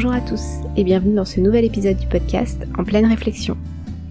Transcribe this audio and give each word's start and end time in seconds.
Bonjour 0.00 0.12
à 0.12 0.20
tous 0.20 0.60
et 0.76 0.84
bienvenue 0.84 1.16
dans 1.16 1.24
ce 1.24 1.40
nouvel 1.40 1.64
épisode 1.64 1.96
du 1.96 2.06
podcast 2.06 2.68
En 2.78 2.84
pleine 2.84 3.06
réflexion. 3.06 3.56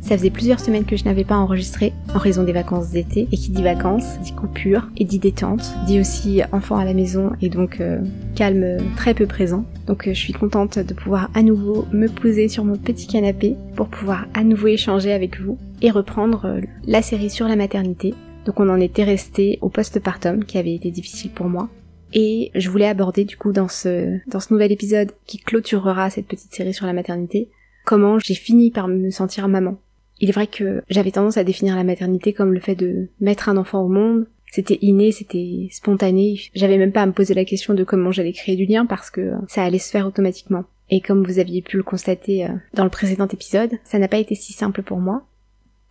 Ça 0.02 0.18
faisait 0.18 0.30
plusieurs 0.30 0.60
semaines 0.60 0.84
que 0.84 0.98
je 0.98 1.06
n'avais 1.06 1.24
pas 1.24 1.38
enregistré 1.38 1.94
en 2.14 2.18
raison 2.18 2.44
des 2.44 2.52
vacances 2.52 2.90
d'été 2.90 3.30
et 3.32 3.38
qui 3.38 3.52
dit 3.52 3.64
vacances 3.64 4.20
dit 4.20 4.34
coupure 4.34 4.90
et 4.98 5.06
dit 5.06 5.18
détente, 5.18 5.64
dit 5.86 6.02
aussi 6.02 6.42
enfant 6.52 6.76
à 6.76 6.84
la 6.84 6.94
maison 6.94 7.32
et 7.42 7.48
donc 7.48 7.80
euh, 7.80 8.02
calme 8.36 8.80
très 8.98 9.14
peu 9.14 9.28
présent. 9.28 9.64
Donc 9.86 10.10
euh, 10.10 10.14
je 10.14 10.20
suis 10.20 10.34
contente 10.34 10.78
de 10.78 10.94
pouvoir 10.94 11.30
à 11.34 11.42
nouveau 11.42 11.86
me 11.94 12.08
poser 12.08 12.50
sur 12.50 12.66
mon 12.66 12.76
petit 12.76 13.08
canapé 13.08 13.56
pour 13.78 13.88
pouvoir 13.88 14.26
à 14.34 14.44
nouveau 14.44 14.68
échanger 14.68 15.14
avec 15.14 15.40
vous 15.40 15.58
et 15.82 15.90
reprendre 15.90 16.48
euh, 16.48 16.60
la 16.86 17.02
série 17.02 17.30
sur 17.30 17.48
la 17.48 17.56
maternité. 17.56 18.14
Donc 18.46 18.60
on 18.60 18.68
en 18.68 18.82
était 18.82 19.06
resté 19.06 19.58
au 19.62 19.70
postpartum 19.70 20.44
qui 20.44 20.58
avait 20.58 20.76
été 20.76 20.92
difficile 20.92 21.32
pour 21.32 21.48
moi 21.48 21.70
et 22.14 22.52
je 22.56 22.70
voulais 22.70 22.88
aborder 22.88 23.26
du 23.26 23.38
coup 23.38 23.52
dans 23.52 23.68
ce, 23.68 24.20
dans 24.28 24.40
ce 24.40 24.54
nouvel 24.54 24.72
épisode 24.72 25.12
qui 25.26 25.38
clôturera 25.38 26.10
cette 26.10 26.28
petite 26.28 26.54
série 26.54 26.74
sur 26.74 26.86
la 26.86 26.94
maternité, 26.94 27.50
comment 27.86 28.20
j'ai 28.20 28.36
fini 28.36 28.72
par 28.72 28.88
me 28.88 29.12
sentir 29.12 29.48
maman. 29.48 29.78
Il 30.20 30.30
est 30.30 30.34
vrai 30.34 30.48
que 30.48 30.82
j'avais 30.90 31.12
tendance 31.12 31.38
à 31.38 31.44
définir 31.44 31.76
la 31.76 31.84
maternité 31.84 32.34
comme 32.34 32.54
le 32.54 32.60
fait 32.60 32.76
de 32.76 33.10
mettre 33.20 33.50
un 33.50 33.58
enfant 33.58 33.82
au 33.82 33.88
monde. 33.88 34.28
C'était 34.52 34.80
inné, 34.82 35.12
c'était 35.12 35.68
spontané. 35.72 36.40
J'avais 36.56 36.78
même 36.78 36.92
pas 36.92 37.04
à 37.04 37.06
me 37.06 37.12
poser 37.12 37.34
la 37.34 37.46
question 37.46 37.74
de 37.74 37.84
comment 37.84 38.12
j'allais 38.12 38.34
créer 38.34 38.56
du 38.56 38.66
lien 38.66 38.86
parce 38.86 39.12
que 39.12 39.34
ça 39.48 39.64
allait 39.64 39.78
se 39.78 39.92
faire 39.92 40.08
automatiquement. 40.08 40.64
Et 40.90 41.02
comme 41.02 41.24
vous 41.24 41.40
aviez 41.40 41.62
pu 41.62 41.78
le 41.78 41.84
constater 41.84 42.46
euh, 42.46 42.54
dans 42.74 42.86
le 42.86 42.90
précédent 42.90 43.28
épisode, 43.28 43.72
ça 43.84 44.00
n'a 44.00 44.08
pas 44.08 44.18
été 44.18 44.36
si 44.36 44.54
simple 44.54 44.84
pour 44.84 45.00
moi. 45.00 45.26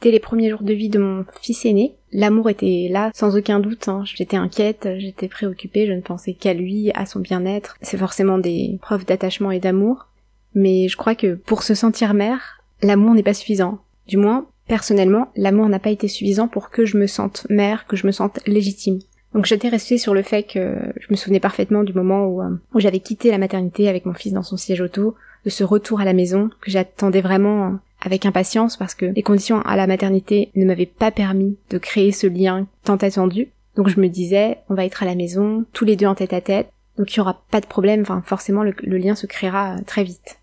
Dès 0.02 0.10
les 0.10 0.20
premiers 0.20 0.50
jours 0.50 0.62
de 0.62 0.74
vie 0.74 0.90
de 0.90 0.98
mon 0.98 1.24
fils 1.40 1.64
aîné, 1.64 1.96
l'amour 2.12 2.50
était 2.50 2.88
là 2.90 3.10
sans 3.14 3.36
aucun 3.36 3.60
doute. 3.60 3.88
Hein. 3.88 4.02
J'étais 4.04 4.36
inquiète, 4.36 4.88
j'étais 4.98 5.28
préoccupée, 5.28 5.86
je 5.86 5.92
ne 5.92 6.00
pensais 6.00 6.34
qu'à 6.34 6.54
lui, 6.54 6.90
à 6.94 7.06
son 7.06 7.20
bien-être. 7.20 7.76
C'est 7.80 7.96
forcément 7.96 8.38
des 8.38 8.78
preuves 8.82 9.06
d'attachement 9.06 9.50
et 9.50 9.60
d'amour. 9.60 10.08
Mais 10.54 10.88
je 10.88 10.96
crois 10.96 11.14
que 11.14 11.34
pour 11.34 11.62
se 11.62 11.74
sentir 11.74 12.14
mère, 12.14 12.62
l'amour 12.82 13.14
n'est 13.14 13.22
pas 13.22 13.34
suffisant. 13.34 13.78
Du 14.06 14.16
moins, 14.16 14.46
personnellement, 14.68 15.28
l'amour 15.36 15.68
n'a 15.68 15.78
pas 15.78 15.90
été 15.90 16.08
suffisant 16.08 16.48
pour 16.48 16.70
que 16.70 16.84
je 16.84 16.96
me 16.96 17.06
sente 17.06 17.46
mère, 17.48 17.86
que 17.86 17.96
je 17.96 18.06
me 18.06 18.12
sente 18.12 18.40
légitime. 18.46 19.00
Donc 19.34 19.44
j'étais 19.44 19.68
restée 19.68 19.98
sur 19.98 20.14
le 20.14 20.22
fait 20.22 20.44
que 20.44 20.76
je 20.98 21.06
me 21.10 21.16
souvenais 21.16 21.40
parfaitement 21.40 21.84
du 21.84 21.92
moment 21.92 22.26
où, 22.26 22.40
euh, 22.40 22.50
où 22.74 22.80
j'avais 22.80 23.00
quitté 23.00 23.30
la 23.30 23.38
maternité 23.38 23.88
avec 23.88 24.06
mon 24.06 24.14
fils 24.14 24.32
dans 24.32 24.42
son 24.42 24.56
siège 24.56 24.80
auto, 24.80 25.14
de 25.44 25.50
ce 25.50 25.62
retour 25.62 26.00
à 26.00 26.04
la 26.04 26.14
maison 26.14 26.50
que 26.60 26.70
j'attendais 26.70 27.20
vraiment 27.20 27.78
avec 28.06 28.24
impatience 28.24 28.76
parce 28.76 28.94
que 28.94 29.06
les 29.06 29.22
conditions 29.22 29.60
à 29.62 29.76
la 29.76 29.86
maternité 29.86 30.50
ne 30.54 30.64
m'avaient 30.64 30.86
pas 30.86 31.10
permis 31.10 31.58
de 31.70 31.78
créer 31.78 32.12
ce 32.12 32.26
lien 32.26 32.66
tant 32.84 32.96
attendu. 32.96 33.48
Donc 33.76 33.88
je 33.88 34.00
me 34.00 34.08
disais, 34.08 34.58
on 34.70 34.74
va 34.74 34.86
être 34.86 35.02
à 35.02 35.06
la 35.06 35.14
maison, 35.14 35.64
tous 35.72 35.84
les 35.84 35.96
deux 35.96 36.06
en 36.06 36.14
tête 36.14 36.32
à 36.32 36.40
tête, 36.40 36.68
donc 36.96 37.12
il 37.12 37.18
y 37.18 37.20
aura 37.20 37.42
pas 37.50 37.60
de 37.60 37.66
problème, 37.66 38.00
enfin 38.00 38.22
forcément 38.24 38.62
le, 38.62 38.72
lien 38.96 39.14
se 39.14 39.26
créera 39.26 39.74
euh, 39.74 39.82
très 39.84 40.04
vite. 40.04 40.38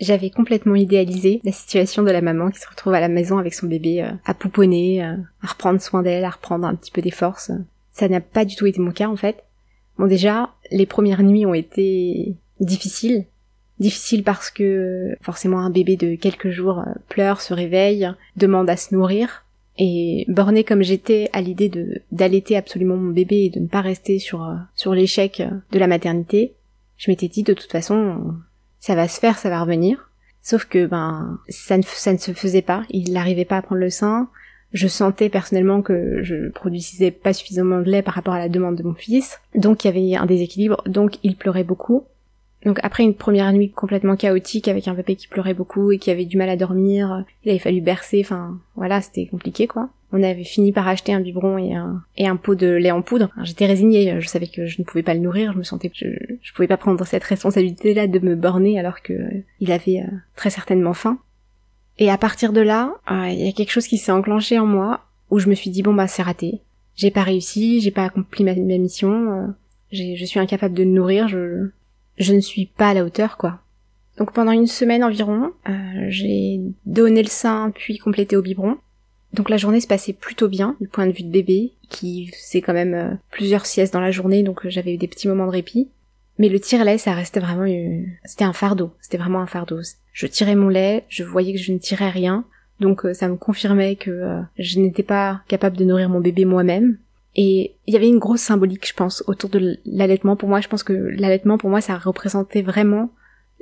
J'avais 0.00 0.28
complètement 0.28 0.74
idéalisé 0.74 1.40
la 1.44 1.52
situation 1.52 2.02
de 2.02 2.10
la 2.10 2.20
maman 2.20 2.50
qui 2.50 2.60
se 2.60 2.68
retrouve 2.68 2.94
à 2.94 3.00
la 3.00 3.08
maison 3.08 3.38
avec 3.38 3.54
son 3.54 3.68
bébé 3.68 4.02
euh, 4.02 4.10
à 4.26 4.34
pouponner, 4.34 5.02
euh, 5.02 5.16
à 5.42 5.46
reprendre 5.46 5.80
soin 5.80 6.02
d'elle, 6.02 6.24
à 6.24 6.30
reprendre 6.30 6.66
un 6.66 6.74
petit 6.74 6.90
peu 6.90 7.00
des 7.00 7.12
forces. 7.12 7.52
Ça 7.92 8.08
n'a 8.08 8.20
pas 8.20 8.44
du 8.44 8.56
tout 8.56 8.66
été 8.66 8.80
mon 8.80 8.90
cas 8.90 9.08
en 9.08 9.16
fait. 9.16 9.44
Bon 9.98 10.06
déjà, 10.06 10.50
les 10.70 10.84
premières 10.84 11.22
nuits 11.22 11.46
ont 11.46 11.54
été 11.54 12.34
difficiles 12.60 13.24
Difficile 13.84 14.24
parce 14.24 14.50
que 14.50 15.14
forcément 15.20 15.58
un 15.58 15.68
bébé 15.68 15.96
de 15.96 16.14
quelques 16.14 16.48
jours 16.48 16.78
euh, 16.78 16.92
pleure, 17.10 17.42
se 17.42 17.52
réveille, 17.52 18.10
demande 18.34 18.70
à 18.70 18.78
se 18.78 18.94
nourrir. 18.94 19.44
Et 19.76 20.24
bornée 20.26 20.64
comme 20.64 20.80
j'étais 20.80 21.28
à 21.34 21.42
l'idée 21.42 21.68
de 21.68 22.00
d'allaiter 22.10 22.56
absolument 22.56 22.96
mon 22.96 23.10
bébé 23.10 23.44
et 23.44 23.50
de 23.50 23.60
ne 23.60 23.66
pas 23.66 23.82
rester 23.82 24.18
sur 24.18 24.42
euh, 24.42 24.54
sur 24.74 24.94
l'échec 24.94 25.42
de 25.70 25.78
la 25.78 25.86
maternité, 25.86 26.54
je 26.96 27.10
m'étais 27.10 27.28
dit 27.28 27.42
de 27.42 27.52
toute 27.52 27.70
façon 27.70 28.34
ça 28.80 28.94
va 28.94 29.06
se 29.06 29.20
faire, 29.20 29.36
ça 29.36 29.50
va 29.50 29.60
revenir. 29.60 30.10
Sauf 30.40 30.64
que 30.64 30.86
ben 30.86 31.38
ça 31.50 31.76
ne 31.76 31.82
ça 31.82 32.14
ne 32.14 32.18
se 32.18 32.32
faisait 32.32 32.62
pas, 32.62 32.84
il 32.88 33.12
n'arrivait 33.12 33.44
pas 33.44 33.58
à 33.58 33.62
prendre 33.62 33.82
le 33.82 33.90
sein. 33.90 34.30
Je 34.72 34.88
sentais 34.88 35.28
personnellement 35.28 35.82
que 35.82 36.22
je 36.22 36.48
produisais 36.48 37.10
pas 37.10 37.34
suffisamment 37.34 37.80
de 37.80 37.90
lait 37.90 38.00
par 38.00 38.14
rapport 38.14 38.32
à 38.32 38.38
la 38.38 38.48
demande 38.48 38.76
de 38.76 38.82
mon 38.82 38.94
fils, 38.94 39.40
donc 39.54 39.84
il 39.84 39.88
y 39.88 39.90
avait 39.90 40.16
un 40.16 40.24
déséquilibre, 40.24 40.82
donc 40.86 41.18
il 41.22 41.36
pleurait 41.36 41.64
beaucoup. 41.64 42.04
Donc 42.64 42.80
après 42.82 43.02
une 43.02 43.14
première 43.14 43.52
nuit 43.52 43.70
complètement 43.70 44.16
chaotique 44.16 44.68
avec 44.68 44.88
un 44.88 44.94
bébé 44.94 45.16
qui 45.16 45.28
pleurait 45.28 45.54
beaucoup 45.54 45.92
et 45.92 45.98
qui 45.98 46.10
avait 46.10 46.24
du 46.24 46.36
mal 46.36 46.48
à 46.48 46.56
dormir, 46.56 47.24
il 47.44 47.50
avait 47.50 47.58
fallu 47.58 47.80
bercer, 47.80 48.22
enfin 48.24 48.58
voilà, 48.74 49.00
c'était 49.00 49.26
compliqué 49.26 49.66
quoi. 49.66 49.90
On 50.12 50.22
avait 50.22 50.44
fini 50.44 50.70
par 50.70 50.86
acheter 50.86 51.12
un 51.12 51.20
biberon 51.20 51.58
et 51.58 52.26
un, 52.26 52.36
pot 52.36 52.54
de 52.54 52.68
lait 52.68 52.92
en 52.92 53.02
poudre. 53.02 53.30
J'étais 53.42 53.66
résignée, 53.66 54.20
je 54.20 54.28
savais 54.28 54.46
que 54.46 54.64
je 54.64 54.80
ne 54.80 54.84
pouvais 54.84 55.02
pas 55.02 55.12
le 55.12 55.18
nourrir, 55.18 55.52
je 55.52 55.58
me 55.58 55.64
sentais 55.64 55.90
je, 55.92 56.06
je 56.40 56.52
pouvais 56.52 56.68
pas 56.68 56.76
prendre 56.76 57.04
cette 57.04 57.24
responsabilité 57.24 57.94
là 57.94 58.06
de 58.06 58.18
me 58.20 58.36
borner 58.36 58.78
alors 58.78 59.02
que 59.02 59.14
il 59.58 59.72
avait 59.72 60.00
euh, 60.00 60.16
très 60.36 60.50
certainement 60.50 60.94
faim. 60.94 61.18
Et 61.98 62.10
à 62.10 62.18
partir 62.18 62.52
de 62.52 62.60
là, 62.60 62.94
euh, 63.10 63.28
il 63.28 63.44
y 63.44 63.48
a 63.48 63.52
quelque 63.52 63.72
chose 63.72 63.88
qui 63.88 63.98
s'est 63.98 64.12
enclenché 64.12 64.58
en 64.58 64.66
moi 64.66 65.00
où 65.30 65.40
je 65.40 65.48
me 65.48 65.54
suis 65.54 65.70
dit 65.70 65.82
bon 65.82 65.94
bah 65.94 66.06
c'est 66.06 66.22
raté. 66.22 66.60
J'ai 66.94 67.10
pas 67.10 67.24
réussi, 67.24 67.80
j'ai 67.80 67.90
pas 67.90 68.04
accompli 68.04 68.44
ma, 68.44 68.54
mission, 68.54 69.32
euh, 69.32 69.46
je 69.90 70.24
suis 70.24 70.38
incapable 70.38 70.74
de 70.74 70.84
le 70.84 70.90
nourrir, 70.90 71.26
je, 71.26 71.70
je 72.18 72.32
ne 72.32 72.40
suis 72.40 72.66
pas 72.66 72.88
à 72.88 72.94
la 72.94 73.04
hauteur, 73.04 73.36
quoi. 73.36 73.60
Donc 74.18 74.32
pendant 74.32 74.52
une 74.52 74.66
semaine 74.66 75.02
environ, 75.02 75.52
euh, 75.68 76.06
j'ai 76.08 76.60
donné 76.86 77.22
le 77.22 77.28
sein 77.28 77.72
puis 77.74 77.98
complété 77.98 78.36
au 78.36 78.42
biberon. 78.42 78.76
Donc 79.32 79.50
la 79.50 79.56
journée 79.56 79.80
se 79.80 79.88
passait 79.88 80.12
plutôt 80.12 80.48
bien 80.48 80.76
du 80.80 80.86
point 80.86 81.06
de 81.06 81.12
vue 81.12 81.24
de 81.24 81.30
bébé, 81.30 81.72
qui 81.88 82.28
faisait 82.28 82.60
quand 82.60 82.72
même 82.72 82.94
euh, 82.94 83.14
plusieurs 83.30 83.66
siestes 83.66 83.92
dans 83.92 84.00
la 84.00 84.12
journée, 84.12 84.44
donc 84.44 84.64
euh, 84.64 84.70
j'avais 84.70 84.94
eu 84.94 84.98
des 84.98 85.08
petits 85.08 85.26
moments 85.26 85.46
de 85.46 85.50
répit. 85.50 85.88
Mais 86.38 86.48
le 86.48 86.58
tire-lait, 86.60 86.98
ça 86.98 87.14
restait 87.14 87.40
vraiment... 87.40 87.66
C'était 88.24 88.44
un 88.44 88.52
fardeau, 88.52 88.92
c'était 89.00 89.18
vraiment 89.18 89.40
un 89.40 89.46
fardeau. 89.46 89.80
Je 90.12 90.26
tirais 90.26 90.56
mon 90.56 90.68
lait, 90.68 91.04
je 91.08 91.22
voyais 91.22 91.52
que 91.52 91.60
je 91.60 91.72
ne 91.72 91.78
tirais 91.78 92.10
rien, 92.10 92.44
donc 92.80 93.06
ça 93.14 93.28
me 93.28 93.36
confirmait 93.36 93.94
que 93.94 94.40
je 94.58 94.80
n'étais 94.80 95.04
pas 95.04 95.42
capable 95.46 95.76
de 95.76 95.84
nourrir 95.84 96.08
mon 96.08 96.18
bébé 96.18 96.44
moi-même. 96.44 96.98
Et 97.36 97.76
il 97.86 97.94
y 97.94 97.96
avait 97.96 98.08
une 98.08 98.18
grosse 98.18 98.40
symbolique, 98.40 98.86
je 98.86 98.94
pense, 98.94 99.24
autour 99.26 99.50
de 99.50 99.78
l'allaitement. 99.84 100.36
Pour 100.36 100.48
moi, 100.48 100.60
je 100.60 100.68
pense 100.68 100.82
que 100.82 100.92
l'allaitement, 100.92 101.58
pour 101.58 101.70
moi, 101.70 101.80
ça 101.80 101.98
représentait 101.98 102.62
vraiment 102.62 103.10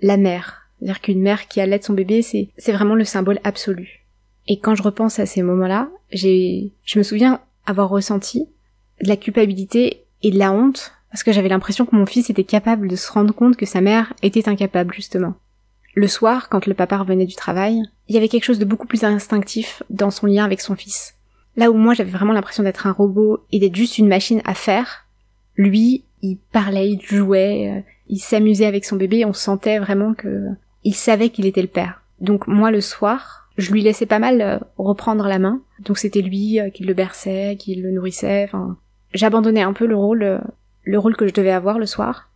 la 0.01 0.17
mère. 0.17 0.69
C'est-à-dire 0.79 1.01
qu'une 1.01 1.23
mère 1.23 1.49
qui 1.49 1.61
allaite 1.61 1.85
son 1.85 1.95
bébé, 1.95 2.23
c'est, 2.23 2.51
c'est 2.59 2.73
vraiment 2.73 2.95
le 2.95 3.05
symbole 3.05 3.39
absolu. 3.45 4.05
Et 4.49 4.59
quand 4.59 4.75
je 4.75 4.83
repense 4.83 5.19
à 5.19 5.27
ces 5.27 5.43
moments-là, 5.43 5.89
j'ai, 6.11 6.73
je 6.85 6.99
me 6.99 7.05
souviens 7.05 7.41
avoir 7.65 7.89
ressenti 7.89 8.49
de 9.01 9.09
la 9.09 9.17
culpabilité 9.17 10.05
et 10.23 10.31
de 10.31 10.39
la 10.39 10.53
honte, 10.53 10.93
parce 11.11 11.23
que 11.23 11.33
j'avais 11.33 11.49
l'impression 11.49 11.87
que 11.87 11.95
mon 11.97 12.07
fils 12.07 12.31
était 12.31 12.45
capable 12.45 12.89
de 12.89 12.97
se 12.97 13.11
rendre 13.11 13.35
compte 13.35 13.57
que 13.57 13.67
sa 13.67 13.81
mère 13.81 14.13
était 14.23 14.49
incapable, 14.49 14.95
justement. 14.95 15.35
Le 15.95 16.09
soir, 16.09 16.49
quand 16.49 16.67
le 16.67 16.75
papa 16.75 16.99
revenait 16.99 17.27
du 17.27 17.35
travail, 17.35 17.83
il 18.09 18.15
y 18.15 18.19
avait 18.19 18.29
quelque 18.29 18.45
chose 18.45 18.59
de 18.59 18.65
beaucoup 18.65 18.87
plus 18.87 19.05
instinctif 19.05 19.83
dans 19.91 20.11
son 20.11 20.27
lien 20.27 20.45
avec 20.45 20.61
son 20.61 20.75
fils. 20.75 21.15
Là 21.57 21.71
où 21.71 21.75
moi 21.75 21.95
j'avais 21.95 22.11
vraiment 22.11 22.33
l'impression 22.33 22.63
d'être 22.63 22.87
un 22.87 22.93
robot 22.93 23.45
et 23.51 23.59
d'être 23.59 23.77
juste 23.77 23.99
une 23.99 24.09
machine 24.09 24.41
à 24.45 24.55
faire, 24.55 25.07
lui, 25.57 26.05
il 26.23 26.39
parlait, 26.53 26.91
il 26.91 27.01
jouait, 27.03 27.71
euh, 27.71 27.81
il 28.09 28.19
s'amusait 28.19 28.67
avec 28.67 28.85
son 28.85 28.97
bébé, 28.97 29.25
on 29.25 29.33
sentait 29.33 29.79
vraiment 29.79 30.15
que 30.15 30.47
il 30.85 30.95
savait 30.95 31.29
qu'il 31.29 31.47
était 31.47 31.63
le 31.63 31.69
père. 31.69 32.03
Donc 32.21 32.47
moi 32.47 32.71
le 32.71 32.81
soir, 32.81 33.49
je 33.59 33.73
lui 33.73 33.83
laissais 33.83 34.07
pas 34.07 34.19
mal 34.19 34.41
euh, 34.41 34.59
reprendre 34.79 35.27
la 35.27 35.39
main. 35.39 35.61
Donc 35.81 35.99
c'était 35.99 36.23
lui 36.23 36.59
euh, 36.59 36.71
qui 36.71 36.85
le 36.85 36.95
berçait, 36.95 37.57
qui 37.59 37.75
le 37.75 37.91
nourrissait, 37.91 38.45
enfin 38.45 38.79
j'abandonnais 39.13 39.63
un 39.63 39.75
peu 39.75 39.87
le 39.87 39.97
rôle 39.97 40.41
le 40.85 40.99
rôle 40.99 41.17
que 41.17 41.29
je 41.29 41.35
devais 41.35 41.51
avoir 41.51 41.79
le 41.79 41.87
soir. 41.87 42.31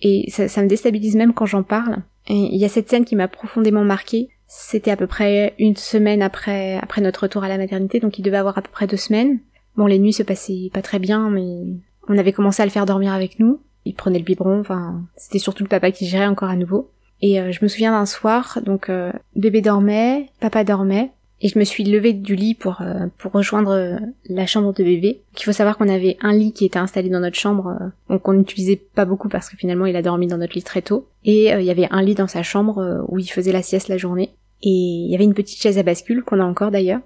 Et 0.00 0.30
ça, 0.30 0.48
ça 0.48 0.62
me 0.62 0.68
déstabilise 0.68 1.16
même 1.16 1.34
quand 1.34 1.46
j'en 1.46 1.62
parle. 1.62 2.02
Et 2.28 2.34
il 2.34 2.56
y 2.56 2.64
a 2.64 2.68
cette 2.68 2.88
scène 2.88 3.04
qui 3.04 3.16
m'a 3.16 3.28
profondément 3.28 3.84
marquée. 3.84 4.28
C'était 4.48 4.90
à 4.90 4.96
peu 4.96 5.06
près 5.06 5.54
une 5.58 5.76
semaine 5.76 6.22
après, 6.22 6.78
après 6.78 7.02
notre 7.02 7.24
retour 7.24 7.44
à 7.44 7.48
la 7.48 7.58
maternité, 7.58 8.00
donc 8.00 8.18
il 8.18 8.22
devait 8.22 8.38
avoir 8.38 8.56
à 8.56 8.62
peu 8.62 8.70
près 8.70 8.86
deux 8.86 8.96
semaines. 8.96 9.40
Bon, 9.76 9.86
les 9.86 9.98
nuits 9.98 10.14
se 10.14 10.22
passaient 10.22 10.70
pas 10.72 10.80
très 10.80 10.98
bien, 10.98 11.28
mais 11.28 11.66
on 12.08 12.16
avait 12.16 12.32
commencé 12.32 12.62
à 12.62 12.64
le 12.64 12.70
faire 12.70 12.86
dormir 12.86 13.12
avec 13.12 13.38
nous. 13.38 13.60
Il 13.84 13.94
prenait 13.94 14.18
le 14.18 14.24
biberon, 14.24 14.60
enfin, 14.60 15.02
c'était 15.16 15.38
surtout 15.38 15.64
le 15.64 15.68
papa 15.68 15.90
qui 15.92 16.06
gérait 16.06 16.26
encore 16.26 16.48
à 16.48 16.56
nouveau. 16.56 16.90
Et 17.20 17.40
euh, 17.40 17.52
je 17.52 17.58
me 17.62 17.68
souviens 17.68 17.92
d'un 17.92 18.06
soir, 18.06 18.58
donc 18.64 18.88
euh, 18.88 19.12
bébé 19.36 19.60
dormait, 19.60 20.30
papa 20.40 20.64
dormait, 20.64 21.12
et 21.40 21.48
je 21.48 21.58
me 21.58 21.64
suis 21.64 21.84
levée 21.84 22.12
du 22.12 22.34
lit 22.34 22.54
pour 22.54 22.80
euh, 22.80 23.06
pour 23.18 23.32
rejoindre 23.32 23.70
euh, 23.70 23.96
la 24.28 24.46
chambre 24.46 24.72
de 24.72 24.82
bébé. 24.82 25.20
Il 25.38 25.44
faut 25.44 25.52
savoir 25.52 25.78
qu'on 25.78 25.88
avait 25.88 26.16
un 26.20 26.32
lit 26.32 26.52
qui 26.52 26.64
était 26.64 26.78
installé 26.78 27.08
dans 27.10 27.20
notre 27.20 27.38
chambre, 27.38 27.76
euh, 27.80 27.86
donc 28.08 28.26
on 28.28 28.32
n'utilisait 28.32 28.76
pas 28.76 29.04
beaucoup 29.04 29.28
parce 29.28 29.48
que 29.48 29.56
finalement 29.56 29.86
il 29.86 29.96
a 29.96 30.02
dormi 30.02 30.26
dans 30.26 30.38
notre 30.38 30.54
lit 30.54 30.62
très 30.62 30.82
tôt. 30.82 31.06
Et 31.24 31.50
il 31.50 31.62
y 31.62 31.70
avait 31.70 31.88
un 31.90 32.02
lit 32.02 32.14
dans 32.14 32.26
sa 32.26 32.42
chambre 32.42 33.04
où 33.08 33.18
il 33.18 33.26
faisait 33.26 33.52
la 33.52 33.62
sieste 33.62 33.88
la 33.88 33.98
journée. 33.98 34.30
Et 34.62 34.70
il 34.70 35.10
y 35.10 35.14
avait 35.14 35.24
une 35.24 35.34
petite 35.34 35.60
chaise 35.60 35.76
à 35.76 35.82
bascule 35.82 36.22
qu'on 36.22 36.40
a 36.40 36.44
encore 36.44 36.70
d'ailleurs, 36.70 37.00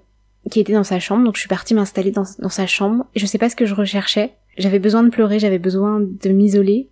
qui 0.49 0.59
était 0.59 0.73
dans 0.73 0.85
sa 0.85 0.99
chambre. 0.99 1.25
Donc 1.25 1.35
je 1.35 1.41
suis 1.41 1.49
partie 1.49 1.73
m'installer 1.73 2.11
dans, 2.11 2.23
dans 2.39 2.49
sa 2.49 2.65
chambre. 2.65 3.05
Et 3.15 3.19
je 3.19 3.25
sais 3.25 3.37
pas 3.37 3.49
ce 3.49 3.55
que 3.55 3.65
je 3.65 3.75
recherchais. 3.75 4.33
J'avais 4.57 4.79
besoin 4.79 5.03
de 5.03 5.09
pleurer, 5.09 5.39
j'avais 5.39 5.59
besoin 5.59 5.99
de 5.99 6.29
m'isoler. 6.29 6.89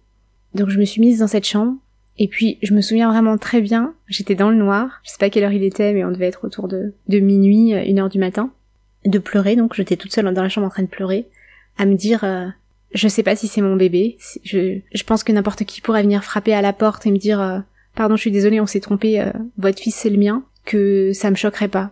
Donc 0.56 0.70
je 0.70 0.80
me 0.80 0.84
suis 0.84 1.00
mise 1.00 1.20
dans 1.20 1.28
cette 1.28 1.46
chambre 1.46 1.76
et 2.24 2.28
puis, 2.28 2.60
je 2.62 2.76
me 2.76 2.82
souviens 2.82 3.10
vraiment 3.10 3.40
très 3.40 3.62
bien, 3.62 3.96
j'étais 4.08 4.36
dans 4.36 4.52
le 4.52 4.56
noir, 4.56 5.02
je 5.04 5.10
sais 5.10 5.18
pas 5.18 5.32
quelle 5.32 5.44
heure 5.44 5.54
il 5.54 5.64
était, 5.64 5.92
mais 5.92 6.06
on 6.06 6.12
devait 6.12 6.28
être 6.28 6.46
autour 6.46 6.68
de, 6.68 6.94
de 7.08 7.18
minuit, 7.18 7.74
euh, 7.74 7.84
une 7.84 7.98
heure 7.98 8.10
du 8.10 8.20
matin, 8.20 8.52
de 9.06 9.18
pleurer, 9.18 9.56
donc 9.56 9.74
j'étais 9.74 9.96
toute 9.96 10.14
seule 10.14 10.32
dans 10.32 10.44
la 10.44 10.48
chambre 10.48 10.68
en 10.68 10.70
train 10.70 10.84
de 10.84 10.88
pleurer, 10.88 11.26
à 11.80 11.88
me 11.88 11.96
dire, 11.96 12.24
euh, 12.24 12.46
je 12.94 13.08
sais 13.08 13.24
pas 13.24 13.36
si 13.36 13.48
c'est 13.48 13.62
mon 13.62 13.76
bébé, 13.76 14.20
je, 14.44 14.78
je 14.94 15.04
pense 15.04 15.24
que 15.24 15.32
n'importe 15.32 15.64
qui 15.64 15.82
pourrait 15.82 16.04
venir 16.04 16.24
frapper 16.24 16.54
à 16.54 16.62
la 16.62 16.74
porte 16.74 17.08
et 17.08 17.12
me 17.12 17.18
dire, 17.18 17.42
euh, 17.42 17.58
pardon, 17.96 18.16
je 18.16 18.22
suis 18.22 18.32
désolée, 18.32 18.62
on 18.62 18.68
s'est 18.68 18.82
trompé, 18.82 19.26
votre 19.58 19.80
fils 19.80 19.96
c'est 19.96 20.12
le 20.12 20.20
mien, 20.20 20.44
que 20.64 21.14
ça 21.14 21.32
me 21.32 21.36
choquerait 21.36 21.70
pas. 21.70 21.90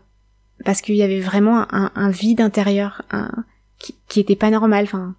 Parce 0.64 0.82
qu'il 0.82 0.96
y 0.96 1.02
avait 1.02 1.22
vraiment 1.22 1.66
un, 1.74 2.12
vide 2.12 2.42
intérieur, 2.42 3.02
qui, 3.80 3.96
qui 4.08 4.20
était 4.20 4.36
pas 4.36 4.52
normal. 4.52 4.84
Enfin, 4.84 5.16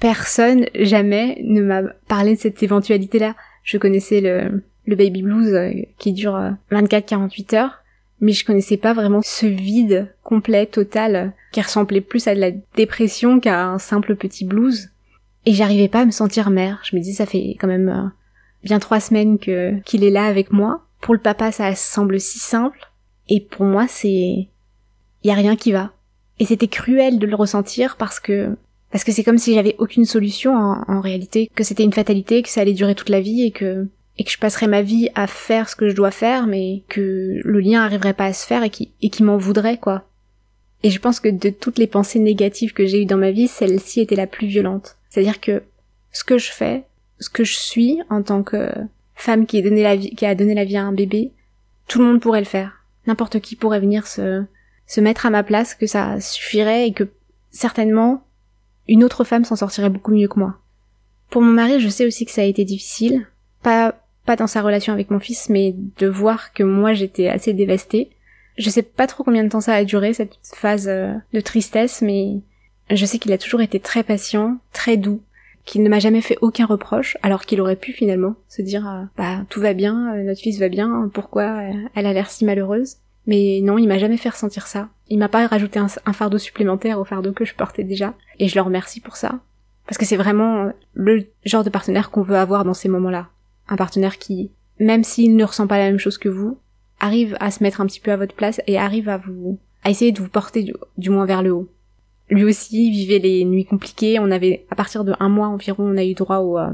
personne 0.00 0.64
jamais 0.74 1.38
ne 1.44 1.60
m'a 1.60 1.82
parlé 2.08 2.36
de 2.36 2.40
cette 2.40 2.62
éventualité-là. 2.62 3.34
Je 3.64 3.78
connaissais 3.78 4.20
le, 4.20 4.62
baby 4.86 5.22
blues 5.22 5.52
euh, 5.52 5.72
qui 5.98 6.12
dure 6.12 6.40
24-48 6.70 7.56
heures, 7.56 7.82
mais 8.20 8.32
je 8.32 8.44
connaissais 8.44 8.76
pas 8.76 8.92
vraiment 8.92 9.20
ce 9.22 9.46
vide 9.46 10.14
complet, 10.22 10.66
total, 10.66 11.32
qui 11.52 11.60
ressemblait 11.60 12.00
plus 12.00 12.28
à 12.28 12.34
de 12.34 12.40
la 12.40 12.52
dépression 12.76 13.40
qu'à 13.40 13.66
un 13.66 13.78
simple 13.78 14.14
petit 14.14 14.44
blues. 14.44 14.90
Et 15.46 15.52
j'arrivais 15.52 15.88
pas 15.88 16.02
à 16.02 16.04
me 16.06 16.10
sentir 16.10 16.50
mère. 16.50 16.80
Je 16.88 16.96
me 16.96 17.02
dis 17.02 17.14
ça 17.14 17.26
fait 17.26 17.56
quand 17.60 17.66
même 17.66 17.88
euh, 17.88 18.08
bien 18.62 18.78
trois 18.78 19.00
semaines 19.00 19.38
que 19.38 19.78
qu'il 19.80 20.04
est 20.04 20.10
là 20.10 20.26
avec 20.26 20.52
moi. 20.52 20.86
Pour 21.00 21.14
le 21.14 21.20
papa, 21.20 21.52
ça 21.52 21.74
semble 21.74 22.18
si 22.20 22.38
simple, 22.38 22.78
et 23.28 23.40
pour 23.40 23.66
moi, 23.66 23.86
c'est 23.88 24.48
y 25.24 25.30
a 25.30 25.34
rien 25.34 25.56
qui 25.56 25.72
va. 25.72 25.92
Et 26.38 26.46
c'était 26.46 26.68
cruel 26.68 27.18
de 27.18 27.26
le 27.26 27.36
ressentir 27.36 27.96
parce 27.96 28.20
que 28.20 28.56
parce 28.94 29.02
que 29.02 29.10
c'est 29.10 29.24
comme 29.24 29.38
si 29.38 29.54
j'avais 29.54 29.74
aucune 29.78 30.04
solution 30.04 30.54
en, 30.54 31.00
réalité, 31.00 31.50
que 31.56 31.64
c'était 31.64 31.82
une 31.82 31.92
fatalité, 31.92 32.44
que 32.44 32.48
ça 32.48 32.60
allait 32.60 32.74
durer 32.74 32.94
toute 32.94 33.08
la 33.08 33.20
vie 33.20 33.42
et 33.42 33.50
que 33.50 33.88
et 34.18 34.22
que 34.22 34.30
je 34.30 34.38
passerais 34.38 34.68
ma 34.68 34.82
vie 34.82 35.08
à 35.16 35.26
faire 35.26 35.68
ce 35.68 35.74
que 35.74 35.88
je 35.88 35.96
dois 35.96 36.12
faire, 36.12 36.46
mais 36.46 36.84
que 36.88 37.40
le 37.42 37.58
lien 37.58 37.82
arriverait 37.82 38.14
pas 38.14 38.26
à 38.26 38.32
se 38.32 38.46
faire 38.46 38.62
et 38.62 38.70
qui, 38.70 38.92
et 39.02 39.10
qui 39.10 39.24
m'en 39.24 39.36
voudrait, 39.36 39.78
quoi. 39.78 40.08
Et 40.84 40.90
je 40.90 41.00
pense 41.00 41.18
que 41.18 41.28
de 41.28 41.50
toutes 41.50 41.80
les 41.80 41.88
pensées 41.88 42.20
négatives 42.20 42.72
que 42.72 42.86
j'ai 42.86 43.02
eues 43.02 43.04
dans 43.04 43.16
ma 43.16 43.32
vie, 43.32 43.48
celle-ci 43.48 44.00
était 44.00 44.14
la 44.14 44.28
plus 44.28 44.46
violente. 44.46 44.96
C'est-à-dire 45.08 45.40
que 45.40 45.64
ce 46.12 46.22
que 46.22 46.38
je 46.38 46.52
fais, 46.52 46.84
ce 47.18 47.30
que 47.30 47.42
je 47.42 47.56
suis 47.56 47.98
en 48.10 48.22
tant 48.22 48.44
que 48.44 48.70
femme 49.16 49.46
qui 49.46 49.58
a 49.58 49.62
donné 49.62 49.82
la 49.82 49.96
vie, 49.96 50.14
qui 50.14 50.24
a 50.24 50.36
donné 50.36 50.54
la 50.54 50.64
vie 50.64 50.76
à 50.76 50.84
un 50.84 50.92
bébé, 50.92 51.32
tout 51.88 51.98
le 51.98 52.04
monde 52.04 52.20
pourrait 52.20 52.38
le 52.38 52.46
faire. 52.46 52.84
N'importe 53.08 53.40
qui 53.40 53.56
pourrait 53.56 53.80
venir 53.80 54.06
se, 54.06 54.44
se 54.86 55.00
mettre 55.00 55.26
à 55.26 55.30
ma 55.30 55.42
place, 55.42 55.74
que 55.74 55.88
ça 55.88 56.20
suffirait 56.20 56.86
et 56.86 56.92
que 56.92 57.08
certainement 57.50 58.24
une 58.88 59.04
autre 59.04 59.24
femme 59.24 59.44
s'en 59.44 59.56
sortirait 59.56 59.90
beaucoup 59.90 60.12
mieux 60.12 60.28
que 60.28 60.38
moi. 60.38 60.58
Pour 61.30 61.42
mon 61.42 61.52
mari, 61.52 61.80
je 61.80 61.88
sais 61.88 62.06
aussi 62.06 62.24
que 62.24 62.32
ça 62.32 62.42
a 62.42 62.44
été 62.44 62.64
difficile. 62.64 63.26
Pas 63.62 63.94
pas 64.24 64.36
dans 64.36 64.46
sa 64.46 64.62
relation 64.62 64.92
avec 64.92 65.10
mon 65.10 65.20
fils, 65.20 65.48
mais 65.48 65.74
de 65.98 66.06
voir 66.06 66.52
que 66.52 66.62
moi 66.62 66.94
j'étais 66.94 67.28
assez 67.28 67.52
dévastée. 67.52 68.10
Je 68.56 68.70
sais 68.70 68.82
pas 68.82 69.06
trop 69.06 69.24
combien 69.24 69.44
de 69.44 69.48
temps 69.48 69.60
ça 69.60 69.74
a 69.74 69.84
duré, 69.84 70.14
cette 70.14 70.38
phase 70.42 70.88
euh, 70.88 71.12
de 71.32 71.40
tristesse, 71.40 72.02
mais 72.02 72.40
je 72.90 73.04
sais 73.04 73.18
qu'il 73.18 73.32
a 73.32 73.38
toujours 73.38 73.60
été 73.60 73.80
très 73.80 74.02
patient, 74.02 74.58
très 74.72 74.96
doux, 74.96 75.20
qu'il 75.64 75.82
ne 75.82 75.88
m'a 75.88 75.98
jamais 75.98 76.20
fait 76.20 76.38
aucun 76.40 76.66
reproche, 76.66 77.16
alors 77.22 77.44
qu'il 77.44 77.60
aurait 77.60 77.76
pu 77.76 77.92
finalement 77.92 78.36
se 78.48 78.62
dire 78.62 78.88
euh, 78.88 79.02
bah 79.16 79.44
tout 79.50 79.60
va 79.60 79.74
bien, 79.74 80.14
euh, 80.14 80.22
notre 80.22 80.40
fils 80.40 80.58
va 80.58 80.68
bien, 80.68 81.10
pourquoi 81.12 81.62
elle 81.94 82.06
a 82.06 82.12
l'air 82.12 82.30
si 82.30 82.44
malheureuse. 82.44 82.96
Mais 83.26 83.60
non, 83.62 83.78
il 83.78 83.88
m'a 83.88 83.98
jamais 83.98 84.16
fait 84.16 84.28
ressentir 84.28 84.66
ça. 84.66 84.88
Il 85.08 85.18
m'a 85.18 85.28
pas 85.28 85.46
rajouté 85.46 85.78
un, 85.78 86.12
fardeau 86.12 86.38
supplémentaire 86.38 86.98
au 86.98 87.04
fardeau 87.04 87.32
que 87.32 87.44
je 87.44 87.54
portais 87.54 87.84
déjà, 87.84 88.14
et 88.38 88.48
je 88.48 88.54
le 88.54 88.62
remercie 88.62 89.00
pour 89.00 89.16
ça. 89.16 89.40
Parce 89.86 89.98
que 89.98 90.04
c'est 90.04 90.16
vraiment 90.16 90.70
le 90.94 91.26
genre 91.44 91.64
de 91.64 91.70
partenaire 91.70 92.10
qu'on 92.10 92.22
veut 92.22 92.36
avoir 92.36 92.64
dans 92.64 92.74
ces 92.74 92.88
moments-là 92.88 93.28
un 93.68 93.76
partenaire 93.76 94.18
qui, 94.18 94.50
même 94.78 95.04
s'il 95.04 95.36
ne 95.36 95.44
ressent 95.44 95.66
pas 95.66 95.78
la 95.78 95.84
même 95.84 95.98
chose 95.98 96.18
que 96.18 96.28
vous, 96.28 96.58
arrive 97.00 97.36
à 97.40 97.50
se 97.50 97.62
mettre 97.62 97.80
un 97.80 97.86
petit 97.86 98.00
peu 98.00 98.12
à 98.12 98.16
votre 98.16 98.34
place 98.34 98.60
et 98.66 98.78
arrive 98.78 99.08
à 99.08 99.18
vous, 99.18 99.58
à 99.82 99.90
essayer 99.90 100.12
de 100.12 100.20
vous 100.20 100.28
porter 100.28 100.72
du, 100.96 101.10
moins 101.10 101.26
vers 101.26 101.42
le 101.42 101.52
haut. 101.52 101.68
Lui 102.30 102.44
aussi 102.44 102.90
vivait 102.90 103.18
les 103.18 103.44
nuits 103.44 103.66
compliquées. 103.66 104.18
On 104.18 104.30
avait, 104.30 104.66
à 104.70 104.74
partir 104.74 105.04
de 105.04 105.14
un 105.20 105.28
mois 105.28 105.48
environ, 105.48 105.84
on 105.84 105.96
a 105.96 106.04
eu 106.04 106.14
droit 106.14 106.38
au, 106.38 106.58
euh, 106.58 106.70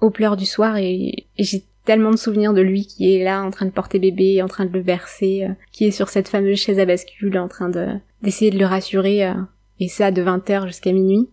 aux 0.00 0.10
pleurs 0.10 0.36
du 0.36 0.46
soir 0.46 0.76
et, 0.76 1.26
j'ai 1.38 1.64
tellement 1.84 2.10
de 2.10 2.16
souvenirs 2.16 2.54
de 2.54 2.60
lui 2.60 2.86
qui 2.86 3.14
est 3.14 3.24
là 3.24 3.42
en 3.42 3.50
train 3.50 3.66
de 3.66 3.70
porter 3.70 3.98
bébé, 3.98 4.42
en 4.42 4.48
train 4.48 4.64
de 4.64 4.72
le 4.72 4.82
bercer, 4.82 5.44
euh, 5.44 5.52
qui 5.72 5.84
est 5.84 5.90
sur 5.90 6.08
cette 6.08 6.28
fameuse 6.28 6.58
chaise 6.58 6.78
à 6.78 6.86
bascule, 6.86 7.38
en 7.38 7.48
train 7.48 7.68
de 7.68 7.88
d'essayer 8.22 8.50
de 8.50 8.58
le 8.58 8.66
rassurer, 8.66 9.26
euh, 9.26 9.34
et 9.80 9.88
ça 9.88 10.10
de 10.10 10.22
20h 10.22 10.66
jusqu'à 10.66 10.92
minuit. 10.92 11.28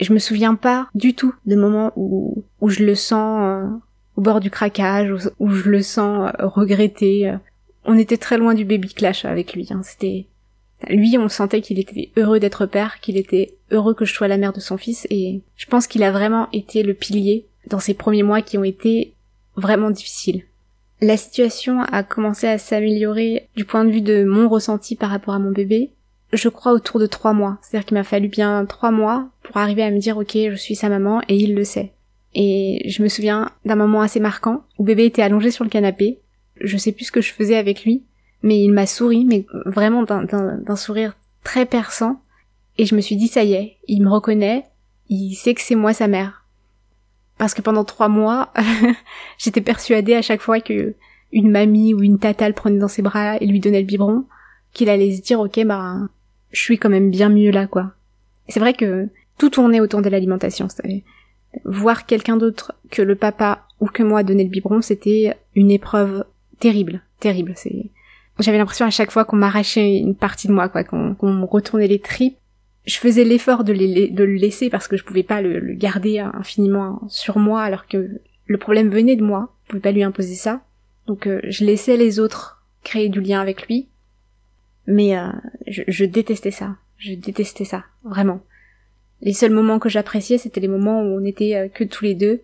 Je 0.00 0.12
me 0.12 0.18
souviens 0.18 0.54
pas 0.56 0.88
du 0.94 1.14
tout 1.14 1.34
de 1.46 1.54
moments 1.54 1.92
où, 1.94 2.42
où 2.60 2.68
je 2.68 2.82
le 2.82 2.94
sens 2.94 3.70
au 4.16 4.20
bord 4.20 4.40
du 4.40 4.50
craquage, 4.50 5.12
où, 5.38 5.50
je 5.50 5.68
le 5.68 5.82
sens 5.82 6.32
euh, 6.40 6.46
regretter. 6.46 7.32
On 7.84 7.96
était 7.96 8.16
très 8.16 8.38
loin 8.38 8.54
du 8.54 8.64
baby 8.64 8.92
clash 8.92 9.24
avec 9.24 9.54
lui. 9.54 9.68
Hein. 9.70 9.82
C'était 9.84 10.26
lui, 10.88 11.16
on 11.16 11.28
sentait 11.28 11.60
qu'il 11.60 11.78
était 11.78 12.10
heureux 12.16 12.40
d'être 12.40 12.66
père, 12.66 13.00
qu'il 13.00 13.16
était 13.16 13.54
heureux 13.70 13.94
que 13.94 14.04
je 14.04 14.12
sois 14.12 14.26
la 14.26 14.36
mère 14.36 14.52
de 14.52 14.58
son 14.58 14.76
fils, 14.76 15.06
et 15.10 15.42
je 15.56 15.66
pense 15.66 15.86
qu'il 15.86 16.02
a 16.02 16.10
vraiment 16.10 16.48
été 16.52 16.82
le 16.82 16.94
pilier 16.94 17.46
dans 17.68 17.78
ces 17.78 17.94
premiers 17.94 18.24
mois 18.24 18.42
qui 18.42 18.58
ont 18.58 18.64
été 18.64 19.14
vraiment 19.56 19.90
difficiles. 19.90 20.44
La 21.00 21.16
situation 21.16 21.80
a 21.80 22.02
commencé 22.02 22.46
à 22.46 22.58
s'améliorer 22.58 23.48
du 23.56 23.64
point 23.64 23.84
de 23.84 23.90
vue 23.90 24.02
de 24.02 24.24
mon 24.24 24.48
ressenti 24.48 24.94
par 24.94 25.10
rapport 25.10 25.34
à 25.34 25.38
mon 25.38 25.50
bébé, 25.50 25.90
je 26.32 26.48
crois 26.48 26.72
autour 26.72 26.98
de 26.98 27.06
trois 27.06 27.32
mois. 27.32 27.58
C'est-à-dire 27.60 27.86
qu'il 27.86 27.96
m'a 27.96 28.04
fallu 28.04 28.28
bien 28.28 28.64
trois 28.66 28.90
mois 28.90 29.28
pour 29.42 29.56
arriver 29.56 29.82
à 29.82 29.90
me 29.90 29.98
dire 29.98 30.16
ok, 30.16 30.32
je 30.32 30.54
suis 30.54 30.76
sa 30.76 30.88
maman, 30.88 31.20
et 31.28 31.36
il 31.36 31.54
le 31.54 31.64
sait. 31.64 31.92
Et 32.34 32.88
je 32.88 33.02
me 33.02 33.08
souviens 33.08 33.50
d'un 33.64 33.74
moment 33.74 34.00
assez 34.00 34.20
marquant 34.20 34.64
où 34.78 34.84
bébé 34.84 35.04
était 35.04 35.22
allongé 35.22 35.50
sur 35.50 35.64
le 35.64 35.70
canapé. 35.70 36.20
Je 36.60 36.76
sais 36.76 36.92
plus 36.92 37.06
ce 37.06 37.12
que 37.12 37.20
je 37.20 37.32
faisais 37.32 37.56
avec 37.56 37.84
lui, 37.84 38.04
mais 38.42 38.62
il 38.62 38.70
m'a 38.70 38.86
souri, 38.86 39.24
mais 39.24 39.44
vraiment 39.66 40.04
d'un 40.04 40.76
sourire 40.76 41.14
très 41.44 41.66
perçant. 41.66 42.22
Et 42.78 42.86
je 42.86 42.94
me 42.94 43.00
suis 43.00 43.16
dit, 43.16 43.28
ça 43.28 43.44
y 43.44 43.52
est, 43.52 43.76
il 43.86 44.02
me 44.02 44.08
reconnaît, 44.08 44.64
il 45.08 45.34
sait 45.34 45.54
que 45.54 45.60
c'est 45.60 45.74
moi 45.74 45.92
sa 45.92 46.08
mère. 46.08 46.41
Parce 47.38 47.54
que 47.54 47.62
pendant 47.62 47.84
trois 47.84 48.08
mois, 48.08 48.52
j'étais 49.38 49.60
persuadée 49.60 50.14
à 50.14 50.22
chaque 50.22 50.42
fois 50.42 50.60
que 50.60 50.94
une 51.32 51.50
mamie 51.50 51.94
ou 51.94 52.02
une 52.02 52.18
tata 52.18 52.46
le 52.46 52.54
prenait 52.54 52.78
dans 52.78 52.88
ses 52.88 53.02
bras 53.02 53.36
et 53.38 53.46
lui 53.46 53.58
donnait 53.58 53.80
le 53.80 53.86
biberon, 53.86 54.24
qu'il 54.72 54.90
allait 54.90 55.16
se 55.16 55.22
dire, 55.22 55.40
ok, 55.40 55.64
bah, 55.64 55.96
je 56.50 56.60
suis 56.60 56.78
quand 56.78 56.90
même 56.90 57.10
bien 57.10 57.30
mieux 57.30 57.50
là, 57.50 57.66
quoi. 57.66 57.92
C'est 58.48 58.60
vrai 58.60 58.74
que 58.74 59.08
tout 59.38 59.50
tournait 59.50 59.80
autour 59.80 60.02
de 60.02 60.10
l'alimentation 60.10 60.68
voir 61.64 62.06
quelqu'un 62.06 62.36
d'autre 62.36 62.74
que 62.90 63.02
le 63.02 63.14
papa 63.14 63.66
ou 63.80 63.86
que 63.86 64.02
moi 64.02 64.22
donner 64.22 64.44
le 64.44 64.50
biberon, 64.50 64.80
c'était 64.80 65.36
une 65.54 65.70
épreuve 65.70 66.24
terrible, 66.60 67.02
terrible. 67.20 67.54
J'avais 68.38 68.58
l'impression 68.58 68.86
à 68.86 68.90
chaque 68.90 69.10
fois 69.10 69.24
qu'on 69.24 69.36
m'arrachait 69.36 69.98
une 69.98 70.14
partie 70.14 70.48
de 70.48 70.52
moi, 70.52 70.68
quoi, 70.68 70.84
qu'on, 70.84 71.16
me 71.22 71.44
retournait 71.44 71.88
les 71.88 71.98
tripes. 71.98 72.38
Je 72.84 72.98
faisais 72.98 73.24
l'effort 73.24 73.64
de, 73.64 73.72
le 73.72 74.34
laisser 74.34 74.70
parce 74.70 74.88
que 74.88 74.96
je 74.96 75.04
pouvais 75.04 75.22
pas 75.22 75.40
le, 75.40 75.74
garder 75.74 76.18
infiniment 76.18 77.00
sur 77.08 77.38
moi 77.38 77.62
alors 77.62 77.86
que 77.86 78.20
le 78.46 78.58
problème 78.58 78.90
venait 78.90 79.16
de 79.16 79.24
moi. 79.24 79.54
Je 79.64 79.70
pouvais 79.70 79.80
pas 79.80 79.92
lui 79.92 80.02
imposer 80.02 80.34
ça. 80.34 80.62
Donc 81.06 81.26
euh, 81.26 81.40
je 81.44 81.64
laissais 81.64 81.96
les 81.96 82.18
autres 82.18 82.64
créer 82.82 83.08
du 83.08 83.20
lien 83.20 83.40
avec 83.40 83.66
lui. 83.66 83.88
Mais 84.86 85.16
euh, 85.16 85.28
je 85.68 86.04
détestais 86.04 86.50
ça. 86.50 86.76
Je 86.98 87.14
détestais 87.14 87.64
ça, 87.64 87.84
vraiment. 88.04 88.40
Les 89.22 89.32
seuls 89.32 89.52
moments 89.52 89.78
que 89.78 89.88
j'appréciais, 89.88 90.38
c'était 90.38 90.60
les 90.60 90.68
moments 90.68 91.02
où 91.02 91.16
on 91.18 91.24
était 91.24 91.56
euh, 91.56 91.68
que 91.68 91.84
tous 91.84 92.04
les 92.04 92.14
deux, 92.14 92.42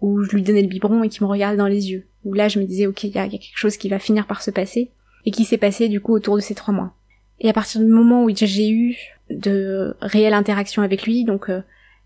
où 0.00 0.22
je 0.22 0.30
lui 0.30 0.42
donnais 0.42 0.62
le 0.62 0.68
biberon 0.68 1.02
et 1.02 1.08
qu'il 1.08 1.22
me 1.22 1.28
regardait 1.28 1.56
dans 1.56 1.66
les 1.66 1.90
yeux. 1.90 2.06
Où 2.24 2.34
là, 2.34 2.48
je 2.48 2.58
me 2.58 2.64
disais, 2.64 2.86
ok, 2.86 3.04
il 3.04 3.10
y, 3.10 3.18
a 3.18 3.28
quelque 3.28 3.50
chose 3.54 3.76
qui 3.76 3.88
va 3.88 3.98
finir 3.98 4.26
par 4.26 4.42
se 4.42 4.50
passer, 4.50 4.90
et 5.24 5.30
qui 5.30 5.44
s'est 5.44 5.58
passé 5.58 5.88
du 5.88 6.00
coup 6.00 6.14
autour 6.14 6.36
de 6.36 6.40
ces 6.40 6.54
trois 6.54 6.74
mois. 6.74 6.94
Et 7.42 7.50
à 7.50 7.52
partir 7.52 7.80
du 7.80 7.86
moment 7.86 8.24
où 8.24 8.30
j'ai 8.34 8.70
eu 8.70 8.96
de 9.28 9.94
réelles 10.00 10.32
interactions 10.32 10.82
avec 10.82 11.04
lui, 11.04 11.24
donc 11.24 11.50
euh, 11.50 11.60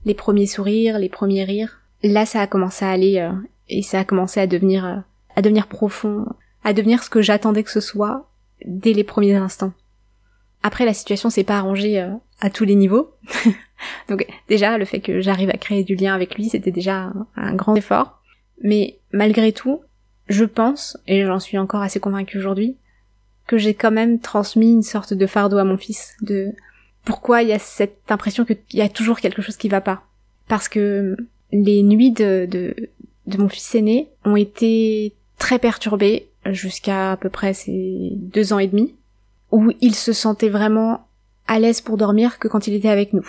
les 0.05 0.15
premiers 0.15 0.47
sourires, 0.47 0.99
les 0.99 1.09
premiers 1.09 1.45
rires, 1.45 1.81
là, 2.03 2.27
ça 2.27 2.41
a 2.41 2.47
commencé 2.49 2.85
à 2.85 2.91
aller 2.91 3.19
euh, 3.19 3.33
et 3.69 3.83
ça 3.83 4.01
a 4.01 4.05
commencé 4.05 4.41
à 4.41 4.49
devenir 4.49 5.05
à 5.37 5.43
devenir 5.43 5.67
profond, 5.67 6.27
à 6.65 6.73
devenir 6.73 7.05
ce 7.05 7.11
que 7.11 7.23
j'attendais 7.23 7.63
que 7.63 7.71
ce 7.71 7.81
soit 7.81 8.29
dès 8.65 8.95
les 8.95 9.05
premiers 9.05 9.35
instants. 9.35 9.73
Après, 10.63 10.87
la 10.87 10.95
situation 10.95 11.31
s'est 11.31 11.45
pas 11.45 11.59
arrangée 11.59 12.05
à 12.41 12.51
tous 12.51 12.65
les 12.65 12.75
niveaux. 12.75 13.11
Donc 14.09 14.27
déjà, 14.49 14.79
le 14.79 14.85
fait 14.85 15.01
que 15.01 15.21
j'arrive 15.21 15.51
à 15.51 15.59
créer 15.59 15.85
du 15.85 15.95
lien 15.95 16.15
avec 16.15 16.37
lui, 16.37 16.49
c'était 16.49 16.71
déjà 16.71 17.13
un, 17.37 17.55
grand 17.55 17.77
effort. 17.77 18.23
Mais 18.63 18.99
malgré 19.13 19.53
tout, 19.53 19.83
je 20.29 20.45
pense, 20.45 20.97
et 21.07 21.25
j'en 21.25 21.41
suis 21.41 21.59
encore 21.59 21.83
assez 21.83 22.01
convaincue 22.01 22.39
aujourd'hui, 22.39 22.77
que 23.47 23.59
j'ai 23.59 23.75
quand 23.75 23.91
même 23.91 24.19
transmis 24.19 24.73
une 24.73 24.83
sorte 24.83 25.15
de 25.15 25.27
fardeau 25.27 25.59
à 25.59 25.65
mon 25.65 25.77
fils, 25.77 26.17
de 26.23 26.53
pourquoi 27.05 27.43
il 27.43 27.49
y 27.49 27.53
a 27.53 27.59
cette 27.59 28.11
impression 28.11 28.45
qu'il 28.45 28.59
y 28.73 28.81
a 28.81 28.89
toujours 28.89 29.21
quelque 29.21 29.43
chose 29.43 29.57
qui 29.57 29.69
va 29.69 29.81
pas. 29.81 30.03
Parce 30.49 30.69
que 30.69 31.17
les 31.53 31.83
nuits 31.83 32.11
de, 32.11 32.47
de, 32.51 32.75
de 33.27 33.39
mon 33.39 33.49
fils 33.49 33.75
aîné 33.75 34.09
ont 34.25 34.37
été 34.37 35.15
très 35.39 35.59
perturbées 35.59 36.29
jusqu'à 36.45 37.13
à 37.13 37.17
peu 37.17 37.29
près 37.29 37.55
ces 37.55 38.11
deux 38.15 38.53
ans 38.53 38.59
et 38.59 38.67
demi, 38.67 38.95
où 39.53 39.73
il 39.81 39.95
se 39.95 40.13
sentait 40.13 40.49
vraiment 40.49 41.07
à 41.47 41.59
l'aise 41.59 41.81
pour 41.81 41.97
dormir 41.97 42.39
que 42.39 42.49
quand 42.49 42.67
il 42.67 42.75
était 42.75 42.89
avec 42.89 43.13
nous. 43.13 43.29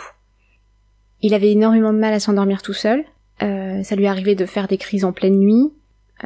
Il 1.21 1.33
avait 1.33 1.51
énormément 1.51 1.93
de 1.93 1.99
mal 1.99 2.13
à 2.13 2.19
s'endormir 2.19 2.61
tout 2.61 2.73
seul. 2.73 3.03
Euh, 3.43 3.83
ça 3.83 3.95
lui 3.95 4.07
arrivait 4.07 4.35
de 4.35 4.45
faire 4.45 4.67
des 4.67 4.77
crises 4.77 5.05
en 5.05 5.11
pleine 5.11 5.37
nuit, 5.37 5.71